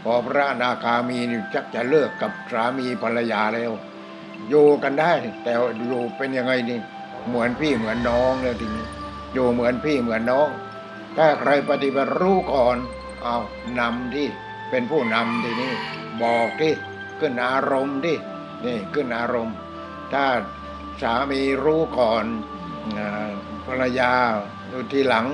[0.04, 3.72] พอพระนาคามีนี่จักจะเลิกกับสามีภรรยาแล้ว
[4.50, 5.12] อยู่กันได้
[5.44, 5.54] แต่
[5.88, 6.80] อยู่เป็นยังไงนี่
[7.28, 8.86] เหมือนพี่เหมือนน้องเลยทีนี้
[9.34, 10.50] อยู่เหมือนพี่เหมือนน้อง
[11.18, 12.78] ถ้าใครปฏิบัติรู้ก่อน
[13.24, 13.38] เอา
[13.80, 14.28] นำที่
[14.70, 15.74] เป็นผู้นำทีนี้
[16.24, 16.74] บอกที่
[17.20, 18.18] ขึ้นอารมณ์ที่
[18.66, 19.56] นี่ขึ้นอารมณ์
[20.14, 20.26] ถ้า
[21.02, 22.26] สามีรู้ก่อน
[23.66, 24.12] ภรรยา
[24.70, 25.26] อยู่ทีหลัง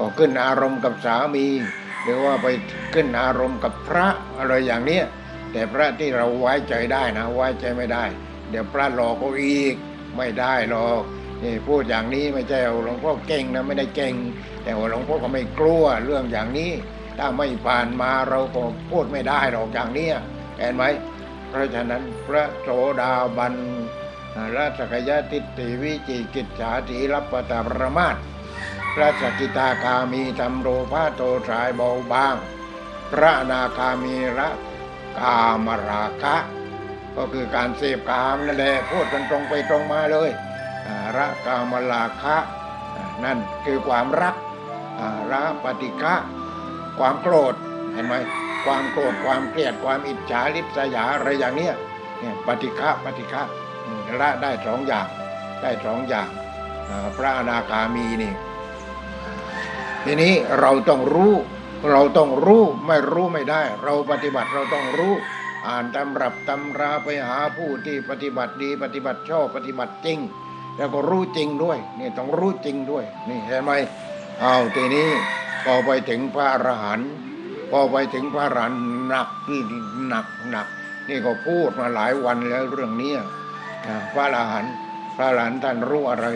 [0.00, 1.46] ก็ขึ้นอารมณ์กับสามี
[2.02, 2.46] หรือว่าไป
[2.94, 4.08] ขึ้นอารมณ์กับพระ
[4.38, 5.04] อะไรอย่างเนี้ย
[5.52, 8.04] แต่พระที่เราไว้ใจได้นะไว้ใจไม่ได้
[8.50, 9.74] เดี๋ยวพระหลอกเขาอีก
[10.16, 11.02] ไม่ได้หรอก
[11.42, 14.14] นี่พูดอย่างนี้ไม่ใช่หลวงพ่อเก่งนะไม่ได้เก่ง
[14.64, 16.72] แต่ว่าหลวงพ่อก็ไม่กลัวเรื่องอย่างนี้
[17.18, 20.14] ถ้าไม่ผ่านมาเราก็พูดไม่ได้หรอกอย่างเนี้ย
[20.58, 20.84] เห็นไหม
[21.48, 22.68] เพราะฉะนั้นพระโส
[23.00, 23.54] ดาบัน
[24.56, 28.16] ราชกยทิฏฐิวิจิกิจฉาถีรับปตาประมาท
[28.94, 32.34] พระสกิตาคามีทำโรภาโตสายเบาบาง
[33.12, 34.48] พระนาคามีระ
[35.18, 36.36] กามราคะ
[37.16, 40.30] ก็คือการเสพกามนั่นแหละพูดกันตรงไปตรงมาเลย
[41.16, 42.36] ระกามราคะ
[43.24, 44.34] นั่นคือความรัก
[45.32, 46.14] ระปฏิฆะ
[46.98, 47.54] ความโกรธ
[47.92, 48.14] เห็นไหม
[48.64, 51.74] ความโกรธความเกลียดความอิจฉาริษยาอะไรอย่างเนี้ย
[52.18, 53.42] เนี่ยปฏิฆะปฏิฆะ
[54.20, 55.06] ละได้สองอย่าง
[55.62, 56.28] ได้สองอย่าง
[57.16, 58.32] พระอนาคามีนี่
[60.04, 61.34] ทีนี้เราต้องรู้
[61.90, 65.12] เราต้องรู้ไม่รู้ไม่ได้ เราปฏิบัติเราต้องรู้
[65.66, 70.18] อ่านตำรับตำราไปหาผู้ที่ปฏิบัติดี ปฏิบัติชอบปฏิบัติจริง
[70.76, 73.72] แล้วก็รู้จริงด้วยนี่ต้องรู้จริงด้วย นี่เห็นไหม
[74.40, 75.08] เอาทีนี้
[75.64, 77.10] พอไปถึงพระอรหันต์
[77.70, 79.62] พอไปถึงพระอรหันต์หนักนี่
[80.08, 80.66] หนักหนัก
[81.08, 83.12] นี่ก็พูดมาหลายวันแล้วเรื่องนี้
[84.12, 84.72] พระอรหันต์
[85.16, 86.26] พระอรหันต์ท่านรู้อะไร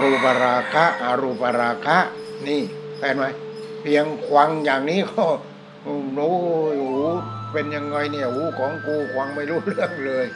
[0.00, 1.98] รูปราคะอรูปราคะ
[2.46, 2.60] นี่
[2.98, 3.24] เห็นไหม
[3.82, 5.24] เพียงควังอย่างนี้ก็
[5.82, 6.18] โอ้โห
[6.78, 6.90] หู
[7.52, 10.26] เป็นยังไงเนี่ยหูของกูควังไม่รู้เรื่องเลย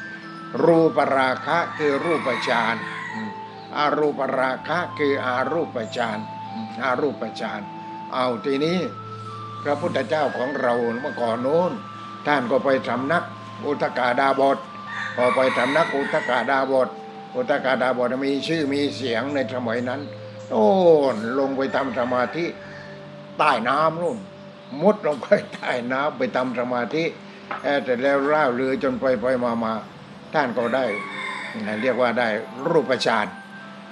[0.64, 2.76] รูปราคะคือรูปฌาน
[3.14, 3.30] อืม
[3.76, 6.18] อารูปราคะคืออารูปฌาน
[6.52, 7.60] อืมอารูปฌาน
[8.12, 8.78] เอาทีนี้
[9.62, 11.72] พระพุทธเจ้าของเราเมื่อก่อนโน้น
[12.26, 13.24] ท่านก็ไปสำนัก
[13.64, 14.58] อุตกาดาบท
[15.16, 16.88] พอไปสำนักอุตกาดาบท
[17.34, 20.00] อุตกาดาบทมีชื่อมีเสียงในสมัยนั้น
[20.52, 20.66] โอ้
[21.14, 22.46] นลงไปทำสมาธิ
[23.38, 24.18] ใต้น้ำนู่น
[24.80, 27.04] มุดลงไปใต้น้ำไปทำสมาธิ
[27.62, 29.72] เอ่อแต่แล้วล่าเรือจนไปไปมามา
[30.34, 30.86] ท่านก็ได้
[31.82, 32.28] เรียกว่าได้
[32.68, 33.26] รูปฌาน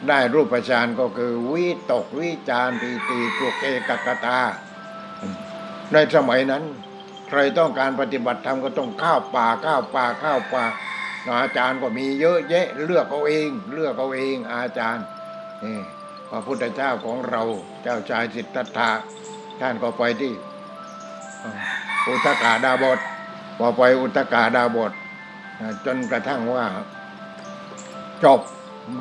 [0.09, 4.41] ได้รูปฌานก็คือวิตกวิจารปีติจุกเอกกตา
[5.93, 6.63] ในสมัยนั้น
[7.29, 10.65] ใครต้องการปฏิบัติธรรมก็ต้องข้าวป่าข้าวป่าข้าวป่า
[11.41, 15.05] อาจารย์ก็มีเยอะแยะเลือกเอาเอง เลือกเอาเองอาจารย์
[15.65, 15.79] นี่
[16.35, 17.43] พระพุทธเจ้าของเรา
[17.83, 18.91] เจ้าชายสิทธัตถะ
[19.61, 20.33] ท่านก็ไปที่
[22.07, 22.99] อุตกาดาบท
[23.59, 24.93] พอไปอุตกาดาบท
[25.85, 26.67] จนกระทั่งว่า
[28.25, 28.41] จบ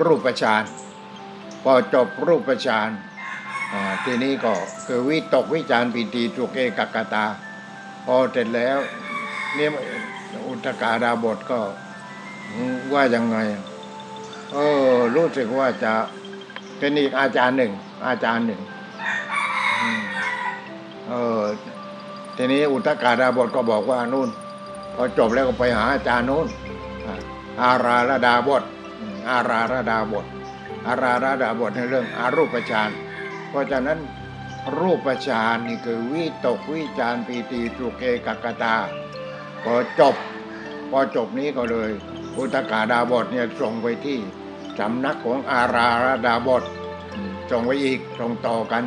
[0.05, 0.63] รูปฌาน
[1.63, 2.89] พอจบรูปฌาน
[4.03, 4.53] ทีนี้ก็
[4.87, 7.25] คือวิตกวิจารปิติจุกเอกกตา
[8.05, 8.77] พอเสร็จแล้ว
[9.55, 9.69] เนี่ย
[10.47, 11.59] อุตกาดาบทก็
[12.93, 13.37] ว่ายังไง
[14.51, 14.57] เอ
[14.91, 15.93] อรู้สึกว่าจะ
[16.81, 17.71] เป็นอีกอาจารย์หนึ่ง
[18.07, 18.61] อาจารย์หนึ่ง
[21.07, 21.41] เออ
[22.37, 24.29] ทีนี้อุตกาดาบทก็บอกว่านู่น
[24.95, 26.47] พอจบแล้วก็ไปหาอาจารย์นู่น
[27.61, 28.63] อาราระดาบท
[29.29, 30.25] อาราระดาบท
[30.87, 32.89] อาราระดาบทในเรื่องอารูปฌาน
[33.49, 33.99] เพราะฉะนั้น
[34.79, 38.75] รูปฌานนี่คือวิตกวิจารปีติสุเกกักตา
[39.63, 40.15] พอจบ
[40.89, 41.89] พอจบนี้ก็เลย
[42.37, 44.19] อุตกาดาบทเนี่ยส่งไปที่
[44.79, 46.63] สำนักของอาราระดาบท
[47.13, 48.83] อืมส่งไปอีกส่งต่อกัน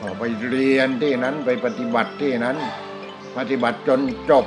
[0.00, 2.56] ออกไปเรียนที่นั้นไปปฏิบัติที่นั้น
[3.36, 4.46] ปฏิบัติจนจบ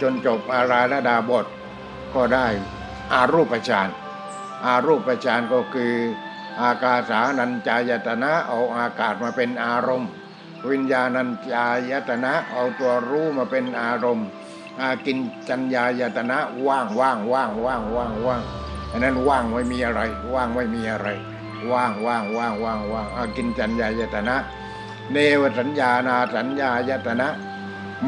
[0.00, 1.46] จนจบอาราระดาบท
[2.14, 2.46] ก็ได้
[3.12, 3.88] อารูปฌาน
[4.64, 5.94] อารูปฌานก็คือ
[6.60, 10.10] อากาสานัญจายตนะเอาอากาศมาเป็นอารมณ์
[10.70, 14.26] วิญญาณัญจายตนะเอาตัวรู้มาเป็นอารมณ์
[14.80, 18.42] อากินจัญญายตนะว่างว่างว่างว่างว่างว่าง
[18.94, 20.00] อันนั้นว่างไม่มีอะไร
[20.34, 21.08] ว่างไม่มีอะไร
[21.72, 24.36] ว่างว่างว่างว่างว่างอากินจัญญายตนะ
[25.12, 27.28] เนวสัญญานาสัญญายตนะ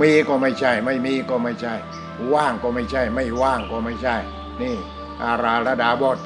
[0.01, 1.75] มีก็ไม่ใช่ ไม่มีก็ไม่ใช่
[2.35, 4.17] ว่างก็ไม่ใช่ ไม่ว่างก็ไม่ใช่
[4.63, 4.77] นี่
[5.23, 6.19] อาราระดาบท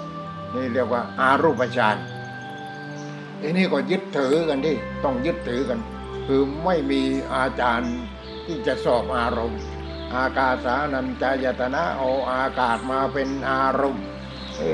[0.54, 1.96] นี่เรียกว่า อารูปฌาน
[3.40, 5.80] ทีนี้ก็ยึดถือกันที่ต้องยึดถือกัน
[6.26, 7.02] คือไม่มี
[7.34, 7.94] อาจารย์
[8.46, 9.60] ที่จะสอบอารมณ์
[10.14, 14.04] อากาสานัญจายตนะเอาอากาศมาเป็นอารมณ์
[14.60, 14.66] เอ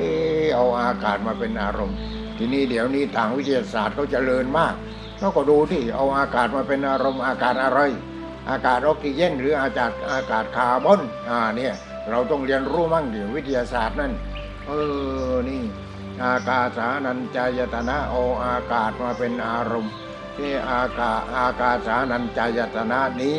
[0.42, 1.98] อเอาอากาศมาเป็นอารมณ์
[2.38, 4.74] ทีนี้เดี๋ยวนี้ทางวิทยาศาสตร์เขาเจริญมาก
[5.18, 7.80] เขาก็ดูที่เอาอากาศมาเป็นอารมณ์อากาศอะไร
[8.50, 11.74] อากาศออกซิเจนหรืออากาศอากาศคาร์บอนอ่าเนี่ย
[12.10, 14.12] เราต้องเรียนรู้มั่งดิวิทยาศาสตร์นั่น
[14.66, 14.72] เอ
[15.30, 15.62] อนี่
[16.22, 19.92] อากาสานัญจายตนะเอาอากาศมาเป็นอารมณ์
[20.36, 23.38] ที่อากาศอากาสานัญจายตนะนี้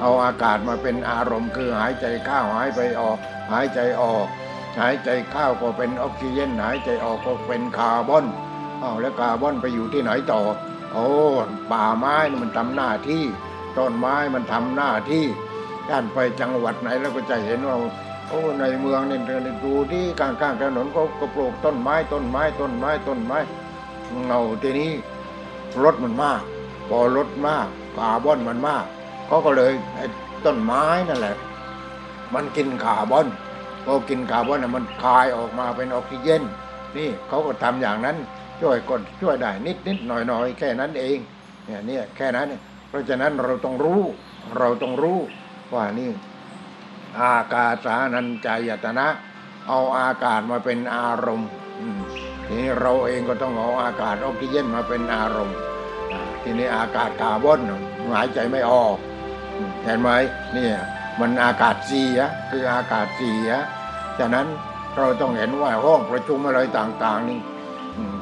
[0.00, 3.18] เอาอากาศมาเป็นอารมณ์คือหายใจเข้าหายไปออก
[3.52, 4.26] หายใจออก
[4.80, 8.26] หายใจเข้าก็เป็นออกซิเจนหายใจออกก็เป็นคาร์บอน
[8.82, 10.40] อ้าวแล้วคาร์บอนไปอยู่ที่ไหนต่อ
[10.92, 11.06] โอ้
[11.70, 13.24] ป่าไม้มันทำหน้าที่
[13.78, 15.24] ต้นไม้มันทำหน้าที่
[15.88, 17.76] ด้านไปจังหวัดไหนแล้วก็จะเห็นว่า
[18.28, 19.20] โอ้ในเมืองเนี่ย
[19.64, 23.38] ดูที่กลางกลางถนนก็ก็ปลูกต้นไม้ต้นไม้ต้นไม้ต้นไม้
[24.26, 24.92] เงาทีนี้
[25.82, 26.42] รถมันมาก
[26.88, 28.84] พอรถมากคาร์บอนมันมาก
[29.26, 29.72] เขาก็เลย
[30.44, 31.36] ต้นไม้นั่นแหละ
[32.34, 33.26] มันกินคาร์บอน
[33.84, 36.42] พอกินคาร์บอนน่ะมันคายออกมาเป็นออกซิเจน
[36.96, 38.16] นี่เขาก็ทำอย่างนั้น
[38.60, 41.18] ช่วยกดช่วยได้นิดนิดหน่อยหน่อยแค่นั้นเอง
[41.66, 42.48] เนี่ยเนี่ยแค่นั้น
[42.88, 44.02] เพราะฉะนั้นเราต้องรู้
[44.58, 45.18] เราต้องรู้
[45.74, 46.10] ว่านี่
[47.20, 49.06] อากาสานัญจายตนะ
[49.68, 51.50] เอาอากาศมาเป็นอารมณ์
[52.46, 55.56] ทีนี้เราเองก็ต้องเอาอากาศออกซิเจนมาเป็นอารมณ์
[56.42, 57.60] ทีนี้อากาศคาร์บอน
[58.14, 58.96] หายใจไม่ออก
[59.84, 60.10] เห็นไหม
[60.54, 60.76] เนี่ย
[61.20, 62.18] มันอากาศเสีย
[62.50, 63.48] คืออากาศเสีย
[64.18, 64.46] ฉะนั้น
[64.96, 67.40] เราต้องเห็นว่าห้องประชุมอะไรต่างๆนี่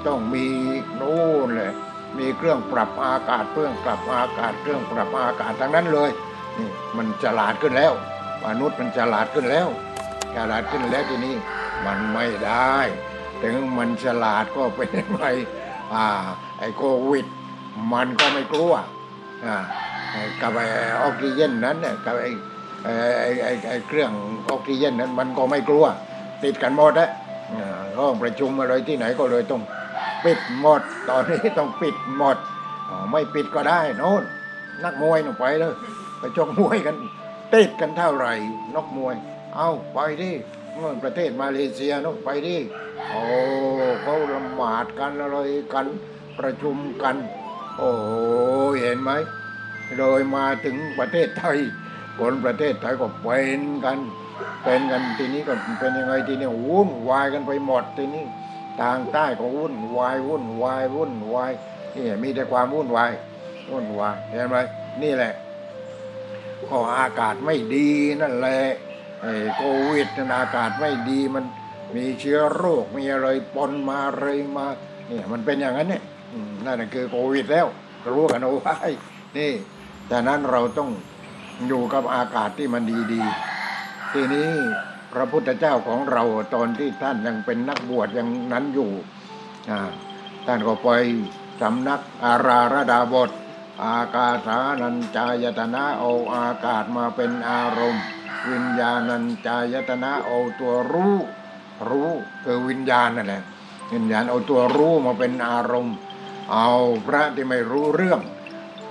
[0.07, 0.47] ต้องมี
[1.01, 1.73] นู่นเลย
[2.19, 6.11] มีเครื่องปรับอากาศเครื่องปรับอากาศเครื่องปรับอากาศทั้งนั้นเลย
[6.57, 7.93] นี่มันฉลาดขึ้นแล้ว
[8.47, 9.69] มนุษย์มันฉลาดขึ้นแล้ว
[10.37, 11.35] ฉลาดขึ้นแล้วทีนี้
[11.87, 12.77] มันไม่ได้
[13.43, 15.25] ถึงมันฉลาดก็เป็นยังไง
[15.95, 16.07] อ่า
[16.59, 17.27] ไอโควิด
[17.93, 18.73] มันก็ไม่กลัว
[19.45, 19.57] อ่า
[20.41, 20.61] กับไอ
[21.03, 22.27] ออกซิเจนนั้นเนี่ยกับไอ
[22.85, 22.95] ไอ้
[23.42, 24.11] ไอ้ไอ้เครื่อง
[24.49, 25.87] ออกซิเจนนั้นมันก็ไม่กลัว
[26.42, 27.11] ติดกันหมดนะ
[27.53, 27.66] อ่า
[27.99, 29.62] ห้องประชุมอะไรที่ไหนก็เลยต้อง
[30.25, 32.37] ปิดหมด ตอนนี้ต้องปิดหมด
[32.88, 34.23] อ๋อไม่ปิดก็ได้โน่น
[34.85, 35.75] นักมวยหนูไปเลย
[36.18, 36.97] ไปชกมวยกัน
[37.55, 38.33] ติดกันเท่าไหร่
[38.75, 39.14] นกมวย
[39.55, 40.31] เอาไปดิ
[40.73, 42.57] เมื่อประเทศมาเลเซียนกไปดิ
[43.09, 43.23] โอ้
[44.03, 45.38] เขาละหมาดกันอะไร
[45.75, 45.87] กัน
[46.38, 47.16] ประชุมกัน
[47.79, 47.90] โอ้
[48.81, 49.11] เห็นไหม
[49.99, 51.59] โดยมาถึงประเทศไทย
[52.23, 53.99] คนประเทศไทยก็เป็นกัน
[54.65, 58.25] เป็นกันทีนี้ก็เป็นยังไงทีนี้วุ่นวายกันไปหมดทีนี้
[58.81, 61.53] ทางใต้ก็วุ่นวายวุ่นวายวุ่นวาย
[61.95, 63.11] นี่มีแต่ความวุ่นวาย
[63.71, 64.57] วุ่นวายเห็นไหม
[65.03, 65.33] นี่แหละ
[66.69, 67.89] ก็อากาศไม่ดี
[68.21, 68.61] นั่นแหละ
[69.21, 71.45] ไอ้โควิดนั่นอากาศไม่ดีมัน
[71.97, 74.67] มีเชื้อโรคมีอะไรปนมาอะไรมา
[75.09, 76.03] เนี่ยมันเป็นอย่างนั้นเนี่ย
[76.65, 77.67] นั่นคือโควิดแล้ว
[78.15, 78.77] รู้กันเอาไว้
[79.37, 79.53] นี่
[80.09, 80.91] แต่นั้นเราต้อง
[81.68, 84.51] อยู่กับอากาศที่มันดีๆ ทีนี้
[85.12, 86.22] พระพุทธเจ้าของเรา
[86.55, 88.90] ตอนที่ท่านยังเป็นนักบวชยังนั้นอยู่
[90.46, 90.88] ท่านก็ไป
[91.61, 93.31] สำนักอาราระดาบท
[93.85, 98.05] อากาสานัญจายตนะเอาอากาศมาเป็นอารมณ์
[98.51, 101.16] วิญญาณัญจายตนะเอาตัวรู้
[101.88, 102.11] รู้
[102.44, 103.42] คือวิญญาณนั่นแหละ
[103.92, 105.96] วิญญาณเอาตัวรู้มาเป็นอารมณ์
[106.53, 106.70] เอา
[107.07, 108.20] พระที่ไม่รู้เรื่อง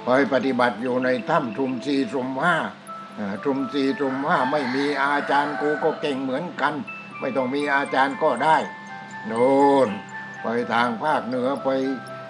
[0.06, 2.56] ไปปฏิบัติอยู่ในถ้ำทุมสีทุมห้า
[3.46, 6.74] ทุมสีทุมห้าไม่มีอาจารย์กูก็เก่งเหมือนกัน
[7.20, 8.58] ไม่ต้องมีอาจารย์ก็ได้
[9.28, 9.52] โน่
[9.88, 9.90] น
[10.42, 11.70] ไปทางภาคเหนือไป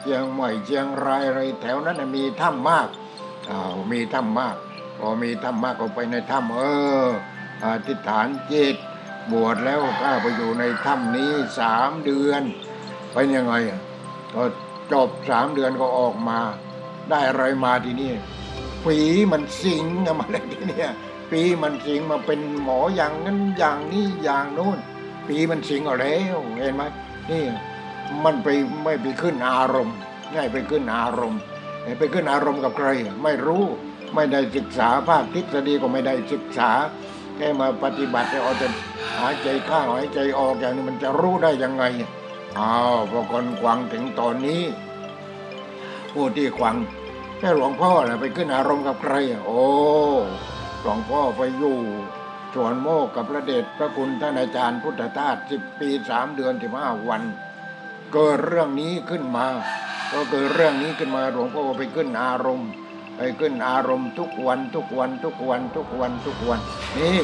[0.02, 2.88] เชียงใหม่เชียงรายอะไรแถวนั้นมีถ้ำมาก
[3.50, 4.56] อ้าวมีถ้ำมาก
[5.00, 6.62] พอมีถ้ำมากก็ไปในถ้ำเอ
[7.06, 7.08] อ
[7.66, 8.76] อธิษฐานจิต
[9.32, 12.44] บวชแล้วก็ไปอยู่ในถ้ำนี้สามเดือน
[13.12, 13.54] เป็นยังไง
[14.34, 14.44] ก็
[14.92, 16.40] จบสามเดือนก็ออกมา
[17.12, 18.12] ได้อะไรมาทีนี่
[18.86, 18.98] ปี
[19.32, 19.86] มันสิง
[20.20, 20.90] มาแล้วทีนี้ย
[21.32, 24.80] ปีมันสิงมาเป็นหมออย่างนั้นอย่างนี้อย่างโน้น
[25.28, 26.84] ปีมันสิงเอาแล้วเห็นไหม
[27.32, 27.44] นี่
[28.24, 28.48] มันไป
[28.84, 29.96] ไม่ไปขึ้นอารมณ์
[30.34, 31.42] ง่ายไปขึ้นอารมณ์
[32.00, 32.90] ไปขึ้นอารมณ์กับใคร
[33.24, 33.64] ไม่รู้
[34.16, 36.70] ไม่ได้ศึกษาภาคทฤษฎีก็ไม่ได้ศึกษา
[37.36, 38.68] แค่มาปฏิบัติเอาแต่
[39.18, 41.84] หายใจเข้าหายใจออกอย่างนี้มันจะรู้ได้ยังไง
[42.58, 44.64] อ้าวพอคนกวางถึงตอนนี้
[46.14, 46.76] ผู้ที่ขวัง
[47.44, 49.64] แค่หลวงพ่อนะไปขึ้นอารมณ์กับใครอะโอ้
[50.82, 51.78] หลวงพ่อไปอยู่
[52.54, 57.22] สวนโมกกับพระเดชพระคุณท่านอาจารย์พุทธทาสสิบปีสามเดือนสิบห้าวัน
[58.14, 59.46] เกิดเรื่องนี้ขึ้นมา
[60.12, 62.70] ก็เกิดเรื่องนี้ขึ้นมาหลวงพ่อไปขึ้นอารมณ์
[63.18, 66.60] ไปขึ้นอารมณ์ทุกวันทุกวันทุกวันทุกวันทุกวัน
[66.98, 67.20] นี่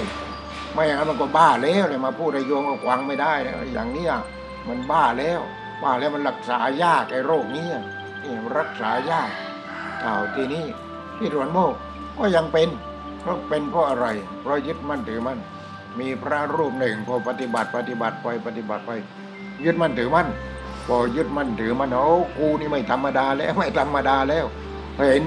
[0.74, 4.08] ไม่อย่างนั้นมันก็บ้าแล้วเลยมาพูดไอโยงกับขวางไม่ได้นะอย่างนี้
[4.68, 5.42] มันบ้าแล้ว
[5.84, 7.68] บ้าแล้วมันรักษายากไอ้โรคนี้
[8.24, 9.30] นี่รักษายาก
[10.06, 10.66] อ้าวทีนี้
[11.18, 11.74] ที่สวนโมก
[12.18, 12.70] ก็ยังเป็น
[13.22, 14.08] เพราะเป็นเพราะอะไร
[14.42, 15.40] เพราะยึดมั่นถือมั่น
[16.00, 18.92] มีพระรูปหนึ่งพอปฏิบัติปฏิบัติไปปฏิบัติไป
[19.66, 20.28] ยึดมั่นถือมั่น
[20.88, 24.46] พอยึดมั่นถือมั่นโอ้กูนี่ไม่ธรรมดาแล้วไม่ธรรมดาแล้ว
[24.98, 25.26] เห็น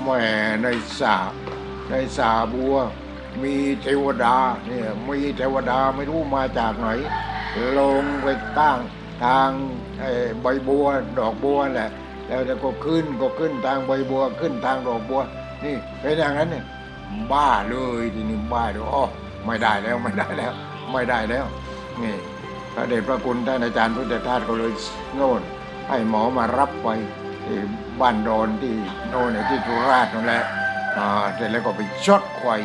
[0.00, 0.24] แหม่
[0.62, 0.66] ใน
[1.00, 1.16] สา
[1.90, 2.76] ในสาบัว
[3.42, 6.88] มีเทวดาเนี่ยมีเทวดาไม่รู้มาจากไหน
[7.78, 8.26] ลงไป
[8.58, 8.78] ตั้ง
[9.24, 9.50] ทาง
[10.42, 10.86] ใบบัว
[11.18, 11.90] ดอกบัวแหละ
[12.28, 15.22] แล้วแต่ก็ขึ้นก็ขึ้นทางใบบัวขึ้นทางดอกบัว
[15.64, 16.64] นี่เป็นอย่างนั้นเนี่ย
[17.32, 19.04] บ้าเลยทีนี้บ้าเลยอ๋อ
[19.46, 20.52] ไม่ได้แล้วไม่ได้แล้ว
[20.92, 21.46] ไม่ได้แล้ว
[22.02, 22.16] นี่
[22.74, 24.72] พระเดชพระคุณท่านอาจารย์พุทธทาสก็เลย
[25.16, 25.42] โน่น
[25.88, 26.88] ให้หมอมารับไป
[27.44, 27.58] ที่
[28.00, 28.74] บ้านโดอนที่
[29.08, 30.42] โน่นเนี่ที่สุราษฎร์นั่นแหละ
[30.96, 32.60] อ่าเสร็จแล้วก็ไปช็อตควาย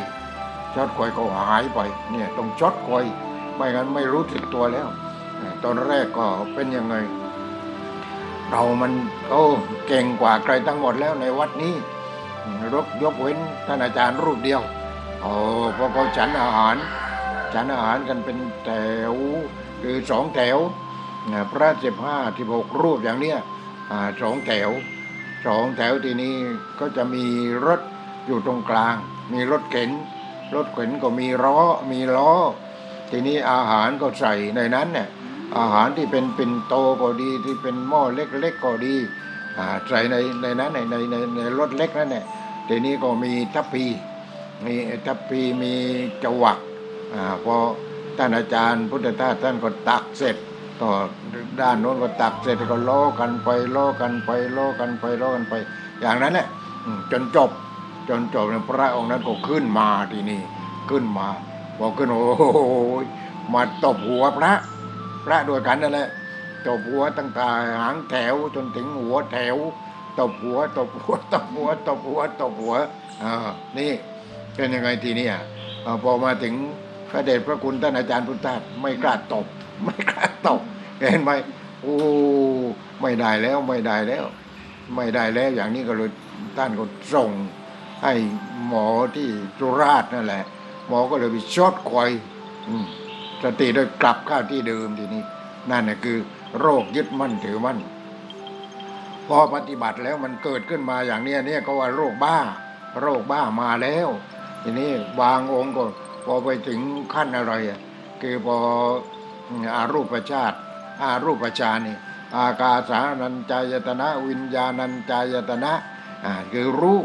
[0.74, 3.04] ช็อตควายก็หายไปเนี่ยต้องช็อตควาย
[3.56, 4.88] ไม่งั้นไม่รู้สึกตัวแล้ว
[5.64, 6.94] ตอนแรกก็เป็นยังไง
[8.54, 8.92] เรามัน
[9.28, 9.42] โอ้
[9.86, 11.74] เก่งกว่าใครทั้งหมดแล้วในวัดนี้
[12.72, 14.60] รกยกเว้นท่านอาจารย์รูปเดียว
[15.20, 15.32] โอ้
[15.76, 16.76] พอเขาฉันอาหาร
[17.54, 18.70] ฉันอาหารกันเป็นแถ
[19.12, 19.14] ว
[19.82, 20.58] คือสองแถว
[21.52, 23.38] พระสิบห้าสิบหกรูปอย่างเนี้ย
[24.20, 24.70] สองแถว
[25.46, 26.34] สองแถวทีนี้
[26.80, 27.24] ก็จะมี
[27.66, 27.80] รถ
[28.26, 28.96] อยู่ตรงกลาง
[29.32, 29.90] มีรถเข็น
[30.54, 31.58] รถเข็นก็มีล้อ
[31.90, 32.32] มีล้อ
[33.10, 35.08] ทีนี้อาหารก็ใส่ในนั้นเนี่ย
[35.58, 38.96] อาหารที่เป็นปิ่นโตก็ดีที่เป็นหม้อเล็กๆก็ดี
[39.88, 42.24] ใส่ในในนั้นในในในในรถเล็กนั่นแหละ
[42.68, 43.86] ทีนี้ก็มีทัพพี
[44.64, 44.74] มี
[45.06, 45.72] ทัพพีมี
[46.22, 46.58] จวัก
[47.14, 47.56] อ่าพอ
[48.18, 50.36] ท่านอาจารย์พุทธทาสท่านก็ตักเสร็จ
[50.80, 50.88] ก็
[51.60, 55.54] ด้านโน้นก็ตักเสร็จก็ล้อกันไปล้อกันไปล้อกันไปล้อกันไป
[56.00, 56.46] อย่างนั้นแหละ
[57.10, 57.50] จนจบ
[58.08, 60.40] จนจบเนี่ยพระองค์นั้นก็ขึ้นมาทีนี้
[60.90, 61.28] ขึ้นมา
[61.78, 62.72] บอกขึ้นโอ้โห
[63.54, 64.52] มาตบหัวพระ
[65.24, 66.08] พระด้วยกันนั่นแหละ
[66.66, 67.46] ตบหัวตั้งแต่
[67.80, 69.56] หางแถวจนถึงหัวแถว
[70.18, 72.74] ตบหัวตบหัวตบหัวตบหัวตบหัว
[73.22, 73.32] อ่า
[73.78, 73.90] นี่
[74.54, 75.42] เป็นยังไงทีนี้อะ
[76.02, 76.54] พอมาถึง
[77.10, 79.46] พระเดชพระคุณท่านอาจารย์พุทธทาสไม่กล้าตบ
[79.84, 80.60] ไม่กล้าตบ
[81.00, 81.30] เห็นไหม
[81.82, 81.96] โอ้
[83.00, 84.24] ไม่ได้แล้วไม่ได้แล้ว
[84.96, 86.10] ไม่ได้แล้วอย่างนี้ก็เลย
[86.56, 87.30] ท่านก็ส่ง
[88.02, 88.12] ให้
[88.66, 90.44] หมอที่จุราชนั่นแหละ
[90.88, 92.10] หมอก็เลยไปช็อตคอย
[92.68, 92.84] อืม
[93.42, 95.22] สติได้กลับเข้าที่เดิมทีนี้
[95.70, 96.18] นั่นน่ะคือ
[96.58, 97.78] โรคยึดมั่นถือมั่น
[99.28, 102.38] พอปฏิบัติแล้วมันเกิดขึ้นมาอย่างเนี้ยเนี่ยก็ว่าโรคบ้า
[103.00, 104.08] โรคบ้ามาแล้ว
[104.62, 104.90] ทีนี้
[105.20, 105.84] บางองค์ก็
[106.24, 106.80] พอไปถึง
[107.14, 107.80] ขั้นอะไรอะ
[108.22, 108.56] คือพอ
[109.74, 110.56] อารูปชาติ
[111.02, 111.96] อารูปฌานนี่
[112.36, 115.72] อากาสานัญจายตนะ วิญญาณัญจายตนะ
[116.24, 117.00] อ่าคือรู้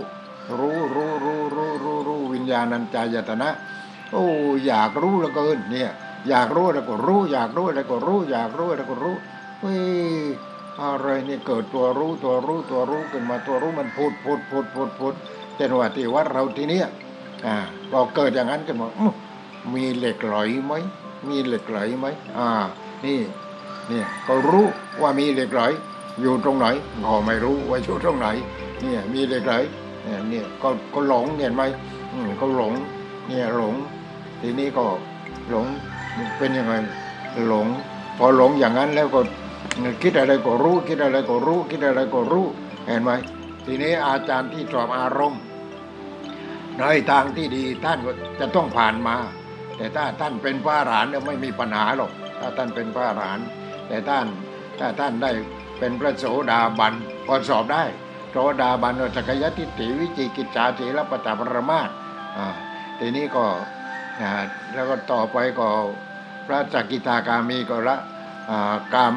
[0.60, 3.50] รู้รู้รู้รู้รู้รู้วิญญาณัญจายตนะ
[4.12, 4.26] โอ้
[4.66, 5.92] อยากรู้เหลือเกินเนี่ย
[6.30, 9.16] อยากรู้แล้วก็รู้ อยากรู้แล้วก็รู้ อยากรู้แล้วก็รู้
[9.62, 9.82] เฮ้ย
[10.82, 15.14] อะไรนี่เกิดตัวรู้ตัวรู้ตัวรู้ขึ้นมาตัวรู้มันพูดพูดพูดพูดพูด
[15.56, 16.86] เจนว่าที่วัดเราทีเนี้ย
[17.46, 17.56] อ่า
[17.92, 19.14] พอเกิดอย่างนั้นขึ้นมาอื้อ
[19.74, 20.74] มีเหล็กไหลไหม
[21.28, 22.06] มีเหล็กไหลไหม
[22.38, 22.48] อ่า
[23.06, 23.20] นี่
[23.90, 24.66] เนี่ยก็รู้
[25.02, 25.62] ว่ามีเหล็กไหล
[26.22, 26.68] อยู่ตรงไหน
[27.06, 28.28] ก็ไม่รู้ว่าอยู่ตรงไหน
[28.82, 29.54] เนี่ยมีเหล็กไหล
[30.04, 31.64] เนี่ยเนี่ยก็ก็หลงเห็นไหม
[32.14, 32.74] อืมก็หลง
[33.28, 33.76] เนี่ยหลง
[34.42, 34.86] ทีนี้ก็
[35.50, 35.66] หลง
[36.38, 36.74] เป็นยังไง
[37.48, 37.68] หลง
[38.18, 39.22] พอหลงอย่างนั้นแล้วก็
[40.02, 42.46] คิดอะไรก็รู้ คิดอะไรก็รู้ คิดอะไรก็รู้
[42.88, 43.12] เห็นไหม
[43.66, 45.42] ทีนี้อาจารย์ที่สอบอารมณ์
[46.80, 49.16] ในทางที่ดีท่านก็จะต้องผ่านมา
[49.78, 53.40] แต่ถ้าท่านเป็นพระอรหันเนี่ยไม่มีปัญหาหรอกถ้าท่านเป็นพระอรหัน
[53.88, 54.26] แต่ท่าน
[54.80, 55.32] ถ้าท่านได้
[55.80, 56.94] เป็นพระโสดาบัน
[57.28, 57.84] ก็สอบได้
[58.32, 61.90] โสดาบันโอสกยทิฏฐิวิจิกิจจาเถระปตตปรมาส
[62.38, 62.48] อ่า
[63.00, 63.46] ทีนี้ก็
[64.74, 65.68] แล้วก็ต่อไปก็
[66.48, 67.98] พระจักกิตากามีก็ละ
[68.94, 69.12] กาม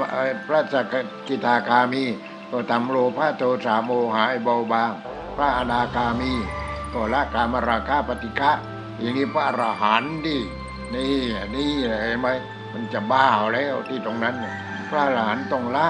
[0.47, 0.95] พระจัก
[1.29, 2.05] กิตากามี
[2.51, 4.93] ก็ทำโลภะโทสะโมหะให้เบาบาง
[5.37, 6.33] พระอนาคามี
[6.93, 8.53] ก็ละกามราคะปฏิฆะ
[8.99, 10.39] อย่างนี้พระอรหันต์ดิ
[10.95, 11.17] นี่
[11.55, 11.71] นี่
[12.03, 12.29] เห็นไหม
[12.73, 14.55] มันจะบ้าแล้วที่ตรงนั้นเนี่ย
[14.89, 15.87] พระอรหันต์ต้องละ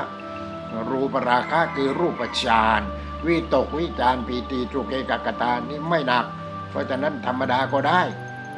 [0.88, 2.80] รูปราคะคือรูปฌาน
[3.26, 6.24] วิตกวิจารปีติสุเกกกตานี่ไม่หนัก
[6.70, 8.00] เพราะฉะนั้นธรรมดาก็ได้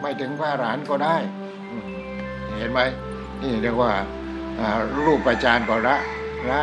[0.00, 1.16] ไม่ถึงพระอรหันต์ก็ได้
[2.62, 2.82] เห็นไหม
[3.42, 3.92] นี่เรียกว่า
[4.58, 4.68] อ่า
[5.04, 5.96] รูปฌานก็ละ
[6.50, 6.60] ละ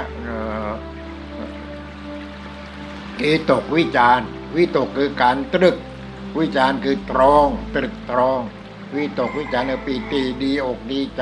[3.17, 4.19] เกตกวิจาร
[4.55, 5.75] วิตกคือการตรึก
[6.39, 8.39] วิจารคือตรอง ตรึกตรอง
[8.95, 11.21] วิตกวิจารคือปีติดีอกดีใจ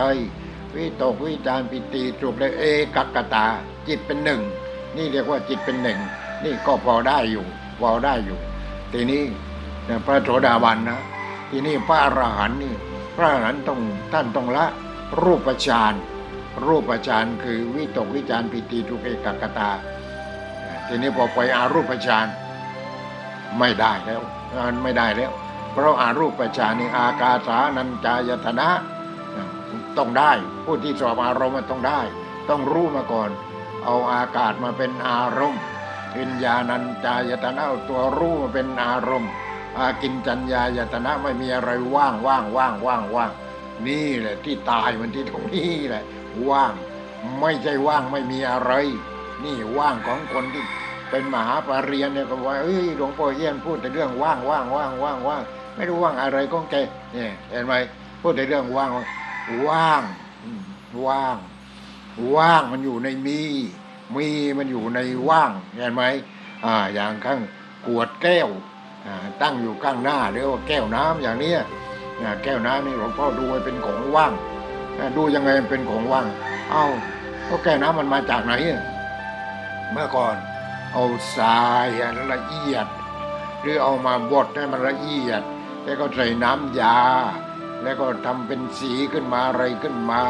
[0.75, 2.63] วิตกวิจารปิติสุขและเอ
[2.95, 3.45] กักตา
[3.87, 4.41] จิตเป็นหนึ่ง
[4.95, 5.99] นี่เรียกว่าจิตเป็นหนึ่ง
[6.43, 7.45] นี่ก็พอได้อยู่
[7.79, 8.37] พอได้อยู่
[8.93, 9.23] ทีนี้
[9.85, 10.99] เนี่ยพระโสดาบันนะ
[11.49, 12.73] ทีนี้พระอรหันต์นี่
[13.17, 13.79] พระอรหันต์ต้อง
[14.13, 14.65] ท่านต้องละ
[15.23, 15.93] รูปฌาน
[16.65, 19.69] รูปฌานคือวิตกวิจารปิติทุกขเอกักตา
[20.87, 22.27] ทีนี้พอไปอารูปฌาน
[23.59, 24.21] ไม่ได้แล้ว
[24.83, 25.31] ไม่ได้แล้ว
[25.73, 28.69] เพราะอารูปฌานนี่อากาสานัญจายตนะ
[29.97, 30.31] ต้องได้
[30.65, 32.01] ผู้ที่สอบอารมณ์มันต้องได้
[32.49, 33.29] ต้องรู้มาก่อน
[33.83, 35.61] เอาอากาศมาเป็นอารมณ์
[36.17, 39.31] วิญญาณัญจายตนะเอาตัวรู้มาเป็นอารมณ์
[39.79, 43.31] อากินจัญญายตนะไม่มีอะไรว่างว่างว่างว่างว่าง
[43.87, 46.03] นี่แหละที่ตายมันที่ตรงนี้แหละ
[46.49, 46.73] ว่าง
[47.41, 48.71] ไม่ใช่ว่างไม่มีอะไร
[49.43, 50.63] นี่ว่างของคนที่
[51.09, 55.41] เป็นมหาปรริญญาเนี่ยก็ว่าเอ้ยหลวงพ่อเยี่ยนพูดแต่เรื่องว่างว่างว่างว่างว่าง
[55.75, 56.75] ไม่รู้ว่างอะไรของแก
[57.13, 57.73] เนี่ยเห็นไหม
[58.21, 58.89] พูดแต่เรื่องว่าง
[59.67, 60.03] ว่าง
[61.07, 61.35] ว่าง
[62.35, 63.41] ว่างมันอยู่ในมี
[64.15, 64.99] มีมันอยู่ใน
[65.29, 66.03] ว่างเห็นไหม
[66.65, 67.39] อ่าอย่างข้าง
[67.85, 68.49] ขวดแก้ว
[69.41, 71.53] ตั้งอยู่ข้างหน้าเรียกว่าแก้วน้ำอย่างนี้
[72.43, 74.33] แก้วน้ำนี่หลวงพ่อดูมันเป็นของว่าง
[75.17, 76.27] ดูยังไงมันเป็นของว่าง
[76.69, 76.85] เอ้า
[77.47, 78.53] ก็แก้วน้ำมันมาจากไหน
[79.91, 80.35] เมื่อก่อน
[80.93, 81.03] เอา
[81.37, 82.87] ทรายอันละเอียด
[83.61, 85.41] หรือเอามาบดให้มันละเอียด
[85.83, 86.97] แล้วก็ใส่น้ำยา
[87.83, 90.21] แล้วก็ทำเป็นสีขึ้นมาอะไรขึ้นมา